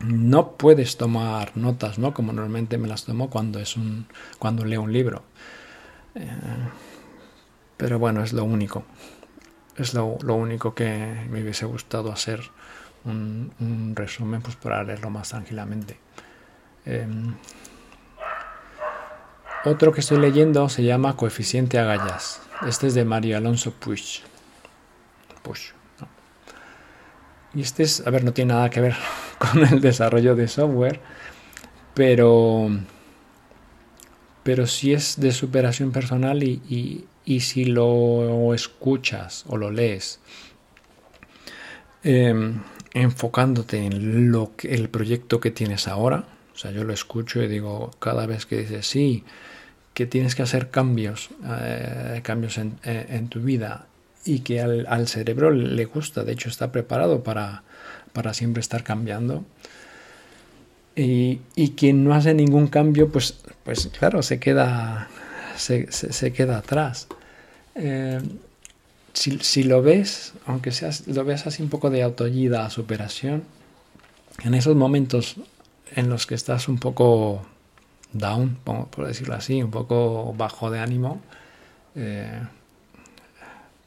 no 0.00 0.56
puedes 0.56 0.96
tomar 0.96 1.56
notas, 1.56 2.00
¿no? 2.00 2.12
Como 2.12 2.32
normalmente 2.32 2.78
me 2.78 2.88
las 2.88 3.04
tomo 3.04 3.30
cuando 3.30 3.60
es 3.60 3.76
un 3.76 4.06
cuando 4.40 4.64
leo 4.64 4.82
un 4.82 4.92
libro. 4.92 5.22
Eh, 6.16 6.28
pero 7.76 8.00
bueno, 8.00 8.24
es 8.24 8.32
lo 8.32 8.42
único. 8.42 8.84
Es 9.78 9.94
lo, 9.94 10.06
único 10.06 10.74
que 10.74 11.26
me 11.30 11.42
hubiese 11.42 11.66
gustado 11.66 12.10
hacer 12.10 12.40
un, 13.04 13.92
resumen 13.94 14.40
pues 14.40 14.56
para 14.56 14.82
leerlo 14.82 15.10
más 15.10 15.28
tranquilamente. 15.28 15.98
Em, 16.84 17.34
otro 19.64 19.92
que 19.92 20.00
estoy 20.00 20.18
leyendo 20.18 20.68
se 20.68 20.84
llama 20.84 21.16
Coeficiente 21.16 21.78
Agallas. 21.78 22.40
Este 22.66 22.86
es 22.86 22.94
de 22.94 23.04
Mario 23.04 23.36
Alonso 23.36 23.72
Puig. 23.72 24.22
Puig 25.42 25.58
Y 27.52 27.60
este 27.60 27.82
es, 27.82 28.06
a 28.06 28.10
ver, 28.10 28.24
no 28.24 28.32
tiene 28.32 28.54
nada 28.54 28.70
que 28.70 28.80
ver 28.80 28.96
con 29.38 29.66
el 29.66 29.80
desarrollo 29.80 30.36
de 30.36 30.48
software, 30.48 31.00
pero, 31.94 32.68
pero 34.42 34.66
sí 34.66 34.92
es 34.92 35.18
de 35.18 35.32
superación 35.32 35.90
personal 35.90 36.42
y, 36.42 37.06
si 37.40 37.64
lo 37.64 38.54
escuchas 38.54 39.44
o 39.48 39.56
lo 39.56 39.70
lees 39.70 40.20
em, 42.04 42.60
enfocándote 42.94 43.84
en 43.84 44.30
lo 44.30 44.52
que, 44.56 44.74
el 44.74 44.88
proyecto 44.88 45.40
que 45.40 45.50
tienes 45.50 45.88
ahora, 45.88 46.24
o 46.54 46.58
sea, 46.58 46.70
yo 46.70 46.84
lo 46.84 46.94
escucho 46.94 47.42
y 47.42 47.48
digo, 47.48 47.90
cada 47.98 48.26
vez 48.26 48.46
que 48.46 48.58
dices, 48.58 48.86
sí, 48.86 49.24
que 49.92 50.06
tienes 50.06 50.34
que 50.34 50.42
hacer 50.42 50.70
cambios, 50.70 51.30
eh, 51.44 52.20
cambios 52.22 52.58
eh, 52.58 52.72
en, 52.84 53.28
tu 53.28 53.40
vida 53.40 53.86
y 54.24 54.40
que 54.40 54.60
al, 54.60 55.08
cerebro 55.08 55.50
le 55.50 55.84
gusta, 55.86 56.22
de 56.22 56.32
hecho 56.32 56.48
está 56.48 56.70
preparado 56.70 57.22
para, 57.22 57.62
para 58.12 58.34
siempre 58.34 58.60
estar 58.60 58.84
cambiando. 58.84 59.44
Y, 60.94 61.40
quien 61.76 62.04
no 62.04 62.14
hace 62.14 62.32
ningún 62.32 62.68
cambio, 62.68 63.10
pues, 63.10 63.38
pues 63.64 63.90
claro, 63.98 64.22
se 64.22 64.40
queda, 64.40 65.08
se, 65.56 66.32
queda 66.32 66.58
atrás. 66.58 67.08
Eh, 67.76 68.20
si, 69.12 69.38
si, 69.38 69.64
lo 69.64 69.82
ves, 69.82 70.34
aunque 70.46 70.72
seas, 70.72 71.06
lo 71.06 71.24
veas 71.24 71.46
así 71.46 71.62
un 71.62 71.70
poco 71.70 71.90
de 71.90 72.02
autoayuda, 72.02 72.68
superación, 72.70 73.44
en 74.44 74.54
esos 74.54 74.76
momentos 74.76 75.36
en 75.94 76.10
los 76.10 76.26
que 76.26 76.34
estás 76.34 76.68
un 76.68 76.78
poco 76.78 77.46
down, 78.12 78.58
por 78.64 79.06
decirlo 79.06 79.34
así, 79.34 79.62
un 79.62 79.70
poco 79.70 80.34
bajo 80.36 80.70
de 80.70 80.80
ánimo, 80.80 81.20
eh, 81.94 82.42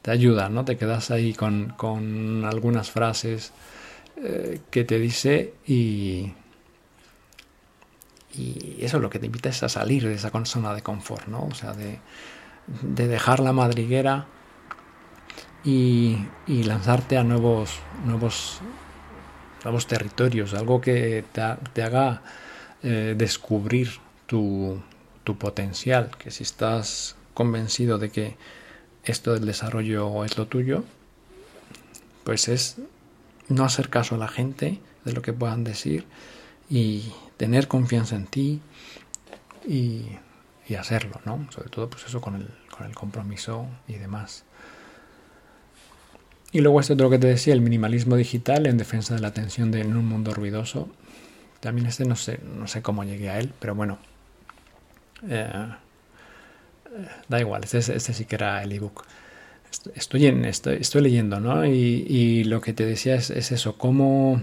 te 0.02 0.10
ayuda, 0.10 0.48
¿no? 0.48 0.64
Te 0.64 0.76
quedas 0.76 1.10
ahí 1.10 1.34
con, 1.34 2.44
algunas 2.44 2.90
frases 2.90 3.52
eh, 4.16 4.60
que 4.70 4.84
te 4.84 4.98
dice 4.98 5.54
y, 5.66 6.32
y 8.34 8.78
eso 8.80 8.98
lo 8.98 9.10
que 9.10 9.18
te 9.18 9.26
invita 9.26 9.48
es 9.50 9.62
a 9.62 9.68
salir 9.68 10.04
de 10.06 10.14
esa 10.14 10.30
zona 10.44 10.74
de 10.74 10.82
confort, 10.82 11.26
¿no? 11.26 11.44
O 11.44 11.54
sea, 11.54 11.72
de, 11.72 11.98
dejar 12.82 13.40
la 13.40 13.52
madriguera 13.52 14.26
y, 15.64 16.18
y 16.46 16.62
lanzarte 16.64 17.18
a 17.18 17.24
nuevos, 17.24 17.78
nuevos 18.04 18.60
nuevos 19.64 19.86
territorios, 19.86 20.54
algo 20.54 20.80
que 20.80 21.24
te, 21.32 21.82
haga 21.82 22.22
eh, 22.82 23.14
descubrir 23.16 23.90
tu, 24.26 24.82
potencial, 25.38 26.10
que 26.18 26.32
si 26.32 26.42
estás 26.42 27.14
convencido 27.34 27.98
de 27.98 28.10
que 28.10 28.36
esto 29.04 29.32
del 29.32 29.46
desarrollo 29.46 30.24
es 30.24 30.36
lo 30.36 30.48
tuyo, 30.48 30.82
pues 32.24 32.48
es 32.48 32.78
no 33.48 33.64
hacer 33.64 33.90
caso 33.90 34.16
a 34.16 34.18
la 34.18 34.26
gente 34.26 34.80
de 35.04 35.12
lo 35.12 35.22
que 35.22 35.32
puedan 35.32 35.62
decir 35.62 36.04
y 36.68 37.12
tener 37.36 37.68
confianza 37.68 38.16
en 38.16 38.26
ti 38.26 38.60
y, 39.68 40.02
hacerlo, 40.76 41.20
¿no? 41.24 41.48
Sobre 41.50 41.68
todo 41.68 41.90
pues 41.90 42.04
eso 42.06 42.20
con 42.20 42.36
el, 42.36 42.48
el 42.86 42.94
compromiso 42.94 43.66
y 43.88 43.94
demás. 43.94 44.44
Y 46.52 46.60
luego 46.60 46.80
este 46.80 46.94
otro 46.94 47.10
que 47.10 47.18
te 47.18 47.28
decía, 47.28 47.54
el 47.54 47.60
minimalismo 47.60 48.16
digital 48.16 48.66
en 48.66 48.76
defensa 48.76 49.14
de 49.14 49.20
la 49.20 49.28
atención 49.28 49.72
en 49.74 49.96
un 49.96 50.06
mundo 50.06 50.34
ruidoso. 50.34 50.88
También 51.60 51.86
este 51.86 52.04
no 52.04 52.16
sé, 52.16 52.40
no 52.56 52.66
sé 52.66 52.82
cómo 52.82 53.04
llegué 53.04 53.30
a 53.30 53.38
él, 53.38 53.52
pero 53.60 53.74
bueno. 53.74 53.98
Eh, 55.28 55.48
da 57.28 57.40
igual, 57.40 57.62
este, 57.64 57.78
este, 57.78 58.12
sí 58.12 58.24
que 58.24 58.34
era 58.34 58.62
el 58.62 58.72
ebook. 58.72 59.04
Estoy, 59.94 60.26
en, 60.26 60.44
estoy, 60.44 60.78
estoy 60.80 61.02
leyendo, 61.02 61.38
¿no? 61.38 61.64
Y, 61.64 62.42
lo 62.44 62.60
que 62.60 62.72
te 62.72 62.84
decía 62.84 63.14
es, 63.14 63.30
eso, 63.30 63.78
cómo 63.78 64.42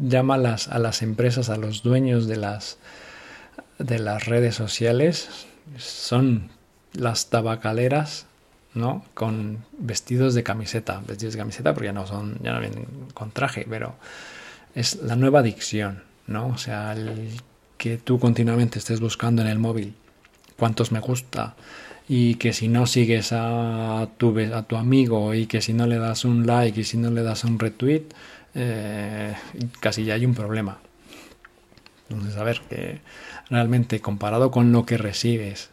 llama 0.00 0.38
las, 0.38 0.68
a 0.68 0.78
las 0.78 1.02
empresas, 1.02 1.48
a 1.48 1.56
los 1.56 1.82
dueños 1.82 2.28
de 2.28 2.36
las, 2.36 2.78
de 3.78 3.98
las 3.98 4.26
redes 4.26 4.54
sociales, 4.54 5.28
son 5.76 6.50
las 6.94 7.30
tabacaleras 7.30 8.26
¿no? 8.74 9.04
Con 9.14 9.64
vestidos 9.78 10.34
de 10.34 10.42
camiseta, 10.42 11.02
vestidos 11.06 11.34
de 11.34 11.40
camiseta 11.40 11.74
porque 11.74 11.88
ya 11.88 11.92
no 11.92 12.06
son, 12.06 12.38
ya 12.42 12.52
no 12.52 12.60
vienen 12.60 12.86
con 13.14 13.30
traje, 13.30 13.66
pero 13.68 13.96
es 14.74 14.96
la 15.02 15.16
nueva 15.16 15.40
adicción, 15.40 16.02
¿no? 16.26 16.48
O 16.48 16.58
sea, 16.58 16.92
el 16.92 17.40
que 17.76 17.98
tú 17.98 18.18
continuamente 18.18 18.78
estés 18.78 19.00
buscando 19.00 19.42
en 19.42 19.48
el 19.48 19.58
móvil 19.58 19.94
cuántos 20.56 20.92
me 20.92 21.00
gusta 21.00 21.54
y 22.08 22.36
que 22.36 22.52
si 22.52 22.68
no 22.68 22.86
sigues 22.86 23.32
a 23.32 24.08
tu, 24.16 24.38
a 24.38 24.62
tu 24.62 24.76
amigo 24.76 25.34
y 25.34 25.46
que 25.46 25.60
si 25.60 25.72
no 25.72 25.86
le 25.86 25.98
das 25.98 26.24
un 26.24 26.46
like 26.46 26.80
y 26.80 26.84
si 26.84 26.96
no 26.96 27.10
le 27.10 27.22
das 27.22 27.44
un 27.44 27.58
retweet, 27.58 28.04
eh, 28.54 29.34
casi 29.80 30.04
ya 30.04 30.14
hay 30.14 30.24
un 30.24 30.34
problema. 30.34 30.78
Entonces, 32.08 32.36
a 32.36 32.44
ver, 32.44 32.60
que 32.68 33.00
realmente 33.48 34.00
comparado 34.00 34.50
con 34.50 34.72
lo 34.72 34.84
que 34.84 34.98
recibes 34.98 35.71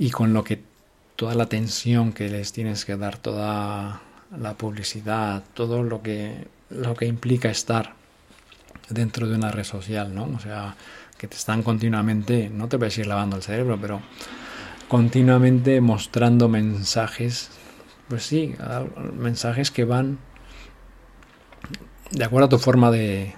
y 0.00 0.10
con 0.10 0.32
lo 0.32 0.42
que 0.44 0.58
toda 1.14 1.34
la 1.34 1.44
atención 1.44 2.14
que 2.14 2.30
les 2.30 2.54
tienes 2.54 2.86
que 2.86 2.96
dar, 2.96 3.18
toda 3.18 4.00
la 4.34 4.54
publicidad, 4.54 5.44
todo 5.52 5.82
lo 5.82 6.00
que, 6.00 6.48
lo 6.70 6.94
que 6.94 7.04
implica 7.04 7.50
estar 7.50 7.92
dentro 8.88 9.28
de 9.28 9.34
una 9.36 9.50
red 9.50 9.64
social, 9.64 10.14
¿no? 10.14 10.24
O 10.34 10.40
sea, 10.40 10.74
que 11.18 11.28
te 11.28 11.36
están 11.36 11.62
continuamente, 11.62 12.48
no 12.48 12.66
te 12.66 12.76
a 12.76 12.78
decir 12.78 13.06
lavando 13.06 13.36
el 13.36 13.42
cerebro, 13.42 13.78
pero 13.78 14.00
continuamente 14.88 15.82
mostrando 15.82 16.48
mensajes, 16.48 17.50
pues 18.08 18.22
sí, 18.22 18.54
mensajes 19.12 19.70
que 19.70 19.84
van 19.84 20.18
de 22.10 22.24
acuerdo 22.24 22.46
a 22.46 22.48
tu 22.48 22.58
forma 22.58 22.90
de, 22.90 23.34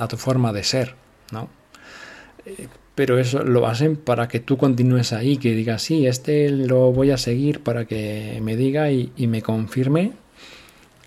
a 0.00 0.08
tu 0.08 0.16
forma 0.16 0.54
de 0.54 0.64
ser, 0.64 0.94
¿no? 1.32 1.50
Pero 2.98 3.16
eso 3.16 3.44
lo 3.44 3.68
hacen 3.68 3.94
para 3.94 4.26
que 4.26 4.40
tú 4.40 4.56
continúes 4.56 5.12
ahí, 5.12 5.36
que 5.36 5.54
digas, 5.54 5.82
sí, 5.82 6.08
este 6.08 6.50
lo 6.50 6.90
voy 6.90 7.12
a 7.12 7.16
seguir 7.16 7.62
para 7.62 7.84
que 7.84 8.40
me 8.42 8.56
diga 8.56 8.90
y, 8.90 9.12
me 9.28 9.40
confirme 9.40 10.14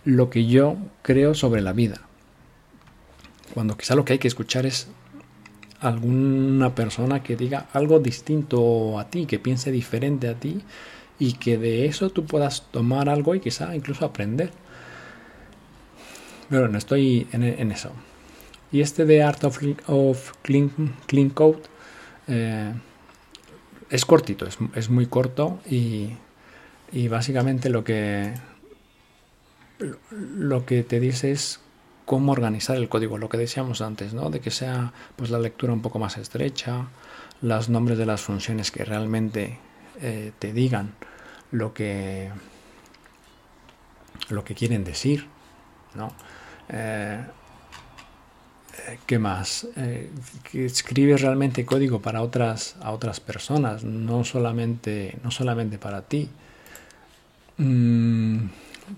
lo 0.06 0.30
que 0.30 0.46
yo 0.46 0.78
creo 1.02 1.34
sobre 1.34 1.60
la 1.60 1.74
vida. 1.74 2.00
Cuando 3.54 3.76
quizá 3.76 3.96
lo 3.96 4.06
que 4.06 4.14
hay 4.14 4.20
que 4.20 4.30
escuchar 4.30 4.66
es 4.66 4.88
alguna 5.82 6.76
persona 6.76 7.24
que 7.24 7.36
diga 7.36 7.68
algo 7.74 8.00
distinto 8.00 8.98
a 8.98 9.10
ti, 9.10 9.26
que 9.26 9.38
piense 9.38 9.70
diferente 9.70 10.30
a 10.30 10.36
ti 10.36 10.62
y 11.20 11.34
que 11.34 11.58
de 11.58 11.88
eso 11.88 12.10
tú 12.10 12.26
puedas 12.26 12.68
tomar 12.72 13.10
algo 13.10 13.36
y 13.36 13.42
quizá 13.42 13.76
incluso 13.76 14.06
aprender. 14.06 14.50
Pero 16.50 16.70
no 16.70 16.78
estoy 16.78 17.28
en, 17.34 17.70
eso. 17.74 17.92
Y 18.72 18.80
este 18.80 19.04
de 19.04 19.24
Art 19.24 19.44
of, 19.44 19.60
Clean, 20.42 21.32
Code 21.34 21.71
eh, 22.32 22.74
es 23.90 24.06
cortito, 24.06 24.48
es, 24.74 24.90
muy 24.90 25.06
corto 25.06 25.60
y, 25.70 26.14
y, 26.94 27.10
básicamente 27.10 27.70
lo 27.70 27.84
que, 27.84 28.34
lo 30.10 30.66
que 30.66 30.84
te 30.84 31.02
dice 31.02 31.32
es 31.32 31.60
cómo 32.06 32.32
organizar 32.32 32.78
el 32.78 32.88
código, 32.88 33.18
lo 33.18 33.28
que 33.28 33.38
decíamos 33.38 33.82
antes, 33.82 34.14
¿no? 34.14 34.30
De 34.30 34.40
que 34.40 34.50
sea 34.50 34.94
pues 35.18 35.30
la 35.30 35.40
lectura 35.40 35.74
un 35.74 35.82
poco 35.82 36.00
más 36.00 36.18
estrecha, 36.18 36.88
los 37.42 37.68
nombres 37.68 37.98
de 37.98 38.06
las 38.06 38.22
funciones 38.22 38.72
que 38.72 38.86
realmente 38.86 39.60
eh, 40.00 40.32
te 40.40 40.54
digan 40.54 40.94
lo 41.52 41.74
que 41.74 42.32
lo 44.30 44.46
que 44.46 44.56
quieren 44.56 44.86
decir, 44.86 45.28
¿no? 45.96 46.14
Eh, 46.70 47.22
¿Qué 49.06 49.20
más? 49.20 49.68
Eh, 49.76 50.10
que 50.52 51.18
realmente 51.18 51.66
código 51.66 52.02
para 52.02 52.22
otras, 52.22 52.76
a 52.82 52.92
otras 52.92 53.20
personas, 53.20 53.84
no 53.84 54.24
solamente, 54.24 55.18
no 55.24 55.32
solamente 55.32 55.78
para 55.78 56.02
ti. 56.02 56.30
Mm, 57.58 58.48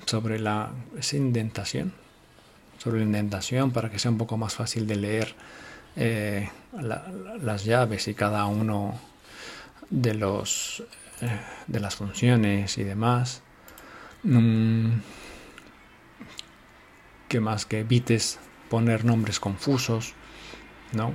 sobre 0.06 0.40
la 0.40 0.72
esa 0.98 1.18
indentación, 1.18 1.94
sobre 2.78 3.00
la 3.00 3.06
indentación 3.06 3.72
para 3.72 3.90
que 3.90 4.00
sea 4.00 4.12
un 4.12 4.18
poco 4.18 4.38
más 4.38 4.56
fácil 4.56 4.88
de 4.88 4.96
leer 4.96 5.36
eh, 5.96 6.50
las 7.42 7.66
llaves 7.66 8.08
y 8.08 8.14
cada 8.14 8.46
uno 8.46 9.00
de 9.90 10.14
los 10.14 10.84
eh, 11.22 11.40
de 11.68 11.80
las 11.80 11.96
funciones 11.96 12.78
y 12.78 12.84
demás 12.84 13.42
mm, 14.24 14.92
que 17.28 17.40
más 17.40 17.66
que 17.66 17.80
evites 17.80 18.40
poner 18.74 19.06
nombres 19.06 19.38
confusos 19.40 20.14
no 20.94 21.14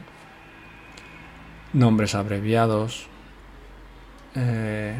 nombres 1.72 2.14
abreviados 2.14 3.08
eh, 4.36 4.94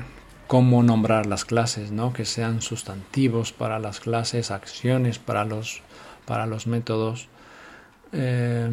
cómo 0.49 0.83
nombrar 0.83 1.27
las 1.27 1.45
clases, 1.45 1.93
¿no? 1.93 2.13
que 2.13 2.25
sean 2.25 2.63
sustantivos 2.63 3.53
para 3.53 3.79
las 3.79 4.01
clases, 4.01 4.51
acciones 4.51 5.19
para 5.19 5.45
los 5.45 6.67
métodos, 6.67 7.29
eh, 8.13 8.71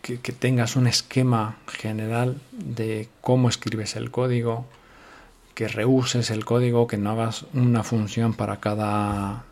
que, 0.00 0.32
tengas 0.32 0.76
un 0.76 0.86
esquema 0.86 1.58
general 1.66 2.40
de 2.52 3.08
cómo 3.20 3.50
escribes 3.50 3.96
el 3.96 4.10
código, 4.10 4.66
que 5.54 5.68
reuses 5.68 6.30
el 6.30 6.46
código, 6.46 6.86
que 6.86 6.96
no 6.96 7.10
hagas 7.10 7.44
una 7.52 7.84
función 7.84 8.32
para 8.32 8.60
cada, 8.60 9.44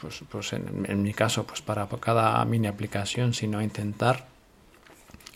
pues, 0.00 0.22
pues 0.28 0.52
en, 0.52 1.02
mi 1.02 1.12
caso, 1.14 1.46
pues 1.46 1.62
para 1.62 1.86
cada 2.00 2.44
mini 2.44 2.66
aplicación, 2.66 3.34
sino 3.34 3.62
intentar 3.62 4.26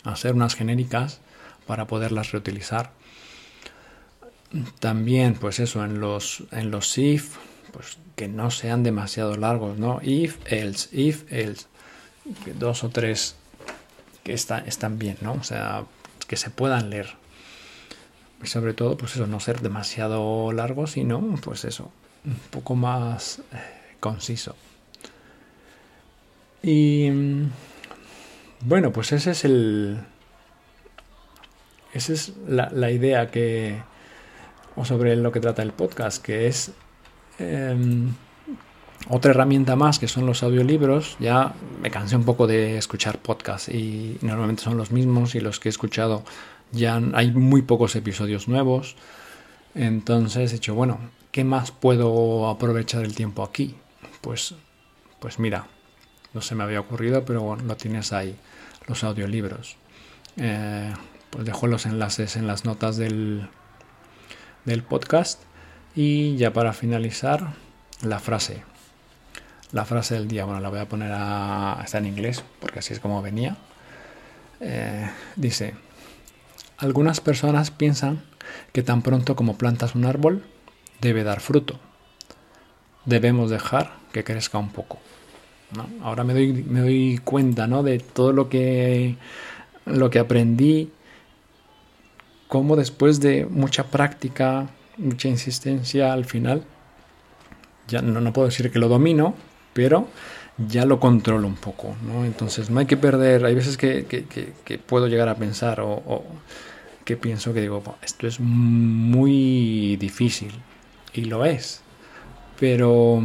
hacer 0.05 0.35
unas 0.35 0.55
genéricas 0.55 1.21
para 1.67 1.87
poderlas 1.87 2.33
reutilizar. 2.33 2.93
También, 4.79 5.35
pues 5.35 5.59
eso, 5.59 5.85
en 5.85 6.01
los, 6.01 6.45
en 6.53 6.71
los 6.71 6.97
if, 6.99 7.37
pues 7.73 7.99
que 8.15 8.29
no 8.29 8.51
sean 8.51 8.83
demasiado 8.83 9.37
largos, 9.37 9.79
¿no? 9.79 10.01
If, 10.03 10.39
else, 10.51 10.89
if, 10.93 11.31
else. 11.33 11.67
Dos 12.59 12.85
o 12.85 12.89
tres 12.89 13.37
que 14.25 14.33
están 14.33 14.99
bien, 14.99 15.19
¿no? 15.21 15.35
O 15.35 15.43
sea, 15.43 15.85
que 16.27 16.37
se 16.37 16.51
puedan 16.51 16.91
leer. 16.91 17.15
Y 18.43 18.47
sobre 18.47 18.75
todo, 18.75 18.97
pues 18.97 19.15
eso, 19.15 19.27
no 19.27 19.41
ser 19.41 19.61
demasiado 19.61 20.53
largo, 20.53 20.87
sino, 20.87 21.21
pues 21.43 21.65
eso, 21.65 21.91
un 22.25 22.39
poco 22.51 22.75
más 22.75 23.41
eh, 23.53 23.76
conciso. 24.09 24.55
Y 26.63 27.11
bueno, 28.61 28.93
pues 28.93 29.13
ese 29.13 29.31
es 29.33 29.45
el. 29.45 29.99
Esa 31.93 32.13
es 32.13 32.33
la, 32.49 32.71
la 32.71 32.91
idea 32.91 33.31
que. 33.31 33.83
o 34.75 34.85
sobre 34.85 35.17
lo 35.17 35.33
que 35.33 35.41
trata 35.41 35.63
el 35.63 35.73
podcast, 35.73 36.23
que 36.23 36.47
es 36.47 36.73
Em, 37.39 38.15
otra 39.09 39.31
herramienta 39.31 39.77
más 39.77 39.99
que 39.99 40.09
son 40.09 40.27
los 40.27 40.43
audiolibros. 40.43 41.17
Ya 41.21 41.55
me 41.81 41.91
cansé 41.91 42.17
un 42.17 42.25
poco 42.25 42.47
de 42.47 42.79
escuchar 42.79 43.19
podcasts 43.19 43.69
y 43.69 44.19
normalmente 44.23 44.63
son 44.63 44.77
los 44.77 44.91
mismos 44.91 45.35
y 45.35 45.41
los 45.41 45.61
que 45.61 45.69
he 45.69 45.71
escuchado 45.71 46.25
ya 46.73 47.01
hay 47.15 47.31
muy 47.33 47.63
pocos 47.63 47.95
episodios 47.97 48.49
nuevos. 48.49 48.97
Entonces 49.75 50.51
he 50.51 50.55
dicho, 50.55 50.75
bueno, 50.75 50.99
¿qué 51.31 51.45
más 51.45 51.71
puedo 51.71 52.49
aprovechar 52.49 53.05
el 53.05 53.15
tiempo 53.15 53.43
aquí? 53.43 53.75
Pues, 54.27 54.57
pues 55.21 55.39
mira, 55.39 55.69
no 56.35 56.41
se 56.41 56.57
me 56.57 56.65
había 56.65 56.81
ocurrido, 56.81 57.25
pero 57.25 57.43
bueno, 57.43 57.63
lo 57.63 57.77
tienes 57.77 58.13
ahí, 58.13 58.37
los 58.89 59.05
audiolibros. 59.05 59.77
Eh, 60.37 60.93
pues 61.31 61.45
dejo 61.45 61.69
los 61.69 61.87
enlaces 61.87 62.35
en 62.35 62.49
las 62.49 62.65
notas 62.65 62.97
del, 62.97 63.49
del 64.65 64.83
podcast 64.83 65.45
y 65.95 66.37
ya 66.39 66.53
para 66.53 66.73
finalizar, 66.73 67.53
la 68.03 68.19
frase. 68.19 68.65
La 69.71 69.85
frase 69.85 70.15
del 70.15 70.27
día, 70.27 70.45
bueno, 70.45 70.59
la 70.59 70.71
voy 70.71 70.81
a 70.81 70.89
poner 70.89 71.13
a... 71.15 71.81
está 71.85 71.99
en 71.99 72.07
inglés, 72.07 72.43
porque 72.59 72.81
así 72.81 72.95
es 72.95 72.99
como 72.99 73.23
venía. 73.23 73.57
Eh, 74.59 75.09
dice, 75.37 75.77
algunas 76.79 77.21
personas 77.21 77.71
piensan 77.71 78.25
que 78.73 78.83
tan 78.83 79.03
pronto 79.03 79.37
como 79.37 79.57
plantas 79.57 79.95
un 79.95 80.05
árbol, 80.05 80.45
debe 81.01 81.23
dar 81.23 81.39
fruto. 81.39 81.79
Debemos 83.07 83.51
dejar 83.51 83.93
que 84.13 84.25
crezca 84.25 84.59
un 84.59 84.71
poco. 84.71 84.99
Ahora 86.03 86.25
me 86.25 86.33
doy, 86.33 86.53
me 86.53 86.81
doy 86.81 87.21
cuenta 87.25 87.67
¿no? 87.67 87.83
de 87.83 87.99
todo 87.99 88.33
lo 88.33 88.49
que, 88.49 89.17
lo 89.85 90.11
que 90.11 90.19
aprendí, 90.19 90.91
cómo 92.49 92.77
después 92.77 93.21
de 93.21 93.47
mucha 93.47 93.85
práctica, 93.85 94.69
mucha 94.97 95.29
insistencia 95.29 96.13
al 96.13 96.25
final. 96.25 96.65
Ya 97.89 98.03
no, 98.03 98.21
no 98.21 98.33
puedo 98.33 98.49
decir 98.49 98.71
que 98.71 98.79
lo 98.79 98.89
domino, 98.89 99.35
pero 99.73 100.09
ya 100.59 100.87
lo 100.87 100.99
controlo 100.99 101.47
un 101.47 101.57
poco, 101.57 101.95
¿no? 102.03 102.25
Entonces 102.25 102.71
no 102.71 102.81
hay 102.81 102.87
que 102.87 102.97
perder, 102.97 103.45
hay 103.45 103.55
veces 103.55 103.77
que, 103.77 104.07
que, 104.07 104.79
puedo 104.79 105.07
llegar 105.07 105.29
a 105.29 105.35
pensar 105.35 105.81
o, 105.81 106.25
que 107.05 107.17
pienso 107.17 107.53
que 107.53 107.61
digo, 107.61 107.83
esto 108.03 108.27
es 108.27 108.41
muy 108.41 109.97
difícil 109.97 110.51
y 111.13 111.25
lo 111.25 111.45
es, 111.45 111.83
pero, 112.59 113.23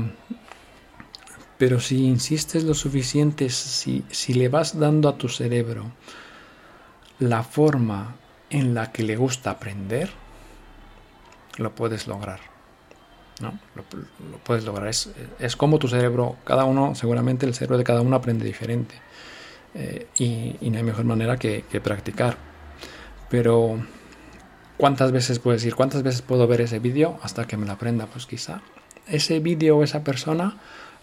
pero 1.58 1.80
si 1.80 2.06
insistes 2.06 2.64
lo 2.64 2.74
suficiente, 2.74 3.50
si, 3.50 4.04
si 4.10 4.34
le 4.34 4.50
vas 4.50 4.80
dando 4.80 5.10
a 5.10 5.18
tu 5.18 5.30
cerebro 5.30 5.92
la 7.20 7.44
forma 7.44 8.16
en 8.50 8.74
la 8.74 8.92
que 8.92 9.04
le 9.04 9.16
gusta 9.16 9.52
aprender, 9.52 10.10
lo 11.58 11.74
puedes 11.74 12.08
lograr. 12.08 12.40
¿no? 13.42 13.60
Lo, 13.76 13.84
puedes 14.44 14.66
lograr. 14.66 14.88
Es, 14.88 15.12
es, 15.40 15.56
como 15.56 15.80
tu 15.80 15.88
cerebro, 15.88 16.38
cada 16.44 16.66
uno, 16.66 16.96
seguramente 16.96 17.46
el 17.46 17.54
cerebro 17.54 17.78
de 17.78 17.84
cada 17.84 18.02
uno 18.02 18.16
aprende 18.16 18.46
diferente. 18.46 18.96
Eh, 19.74 20.08
y, 20.18 20.70
no 20.70 20.78
hay 20.78 20.84
mejor 20.84 21.06
manera 21.06 21.38
que, 21.38 21.64
practicar. 21.84 22.38
Pero, 23.30 23.80
¿cuántas 24.78 25.12
veces 25.12 25.40
puedes 25.40 25.64
ir? 25.66 25.76
¿Cuántas 25.76 26.04
veces 26.04 26.22
puedo 26.22 26.48
ver 26.48 26.62
ese 26.62 26.80
vídeo 26.80 27.20
hasta 27.24 27.46
que 27.46 27.58
me 27.58 27.66
lo 27.66 27.74
aprenda? 27.74 28.08
Pues 28.08 28.26
quizá 28.26 28.62
ese 29.12 29.40
vídeo 29.40 29.78
o 29.78 29.84
esa 29.84 30.04
persona 30.04 30.58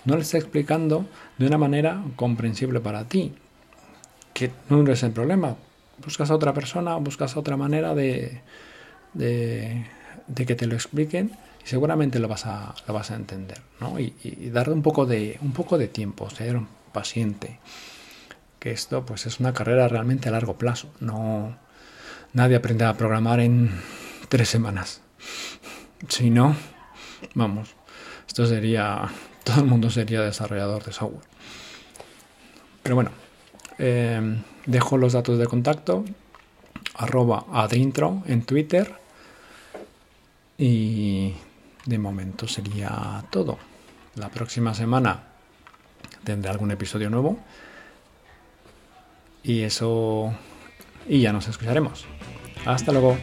no 0.05 0.17
le 0.17 0.23
está 0.23 0.39
explicando 0.39 1.07
de 1.39 1.47
una 1.47 1.59
manera 1.59 2.03
comprensible 2.17 2.81
para 2.81 3.05
ti. 3.05 3.35
Que 4.33 4.51
no 4.69 4.91
es 4.91 5.03
el 5.03 5.13
problema. 5.13 5.57
Buscas 6.05 6.31
a 6.31 6.35
otra 6.35 6.55
persona, 6.55 6.97
buscas 6.97 7.37
otra 7.37 7.57
manera 7.57 7.95
de, 7.95 8.41
de 10.29 10.47
que 10.47 10.55
te 10.55 10.67
lo 10.67 10.75
expliquen 10.75 11.33
y 11.65 11.67
seguramente 11.67 12.19
lo 12.19 12.29
vas 12.29 12.47
a, 12.47 12.75
lo 12.87 12.95
vas 12.95 13.11
a 13.11 13.17
entender, 13.17 13.61
¿no? 13.81 13.99
Y, 13.99 14.13
darle 14.51 14.75
un 14.75 14.83
poco, 14.83 15.07
de, 15.07 15.39
un 15.43 15.53
poco 15.53 15.79
de 15.79 15.89
tiempo, 15.89 16.31
ser 16.31 16.61
paciente. 16.93 17.59
Que 18.59 18.71
esto 18.71 19.05
pues 19.05 19.27
es 19.27 19.41
una 19.41 19.53
carrera 19.53 19.89
realmente 19.89 20.29
a 20.29 20.33
largo 20.33 20.57
plazo. 20.57 20.91
No, 21.01 21.57
nadie 22.33 22.57
aprende 22.57 22.85
a 22.85 22.95
programar 22.95 23.41
en 23.41 23.71
tres 24.29 24.49
semanas. 24.49 25.01
Si 26.09 26.31
no, 26.31 26.55
vamos, 27.35 27.75
esto 28.29 28.47
sería, 28.47 29.09
todo 29.45 29.61
el 29.61 29.67
mundo 29.67 29.91
sería 29.91 30.21
desarrollador 30.21 30.85
de 30.85 30.93
software. 30.93 31.27
Pero 32.83 32.95
bueno, 32.95 33.11
eh, 33.79 34.41
dejo 34.67 34.97
los 34.97 35.15
datos 35.15 35.39
de 35.39 35.47
contacto, 35.47 36.05
arroba 36.95 37.47
adintro 37.53 38.23
en 38.27 38.43
Twitter 38.43 38.95
y 40.57 41.33
de 41.87 41.99
momento 41.99 42.47
sería 42.47 43.25
todo. 43.31 43.59
La 44.15 44.29
próxima 44.29 44.75
semana 44.75 45.25
tendré 46.25 46.51
algún 46.51 46.71
episodio 46.71 47.09
nuevo 47.11 47.39
y 49.43 49.63
eso 49.63 50.33
y 51.09 51.21
ya 51.21 51.33
nos 51.33 51.49
escucharemos. 51.49 52.07
Hasta 52.67 52.93
luego. 52.93 53.17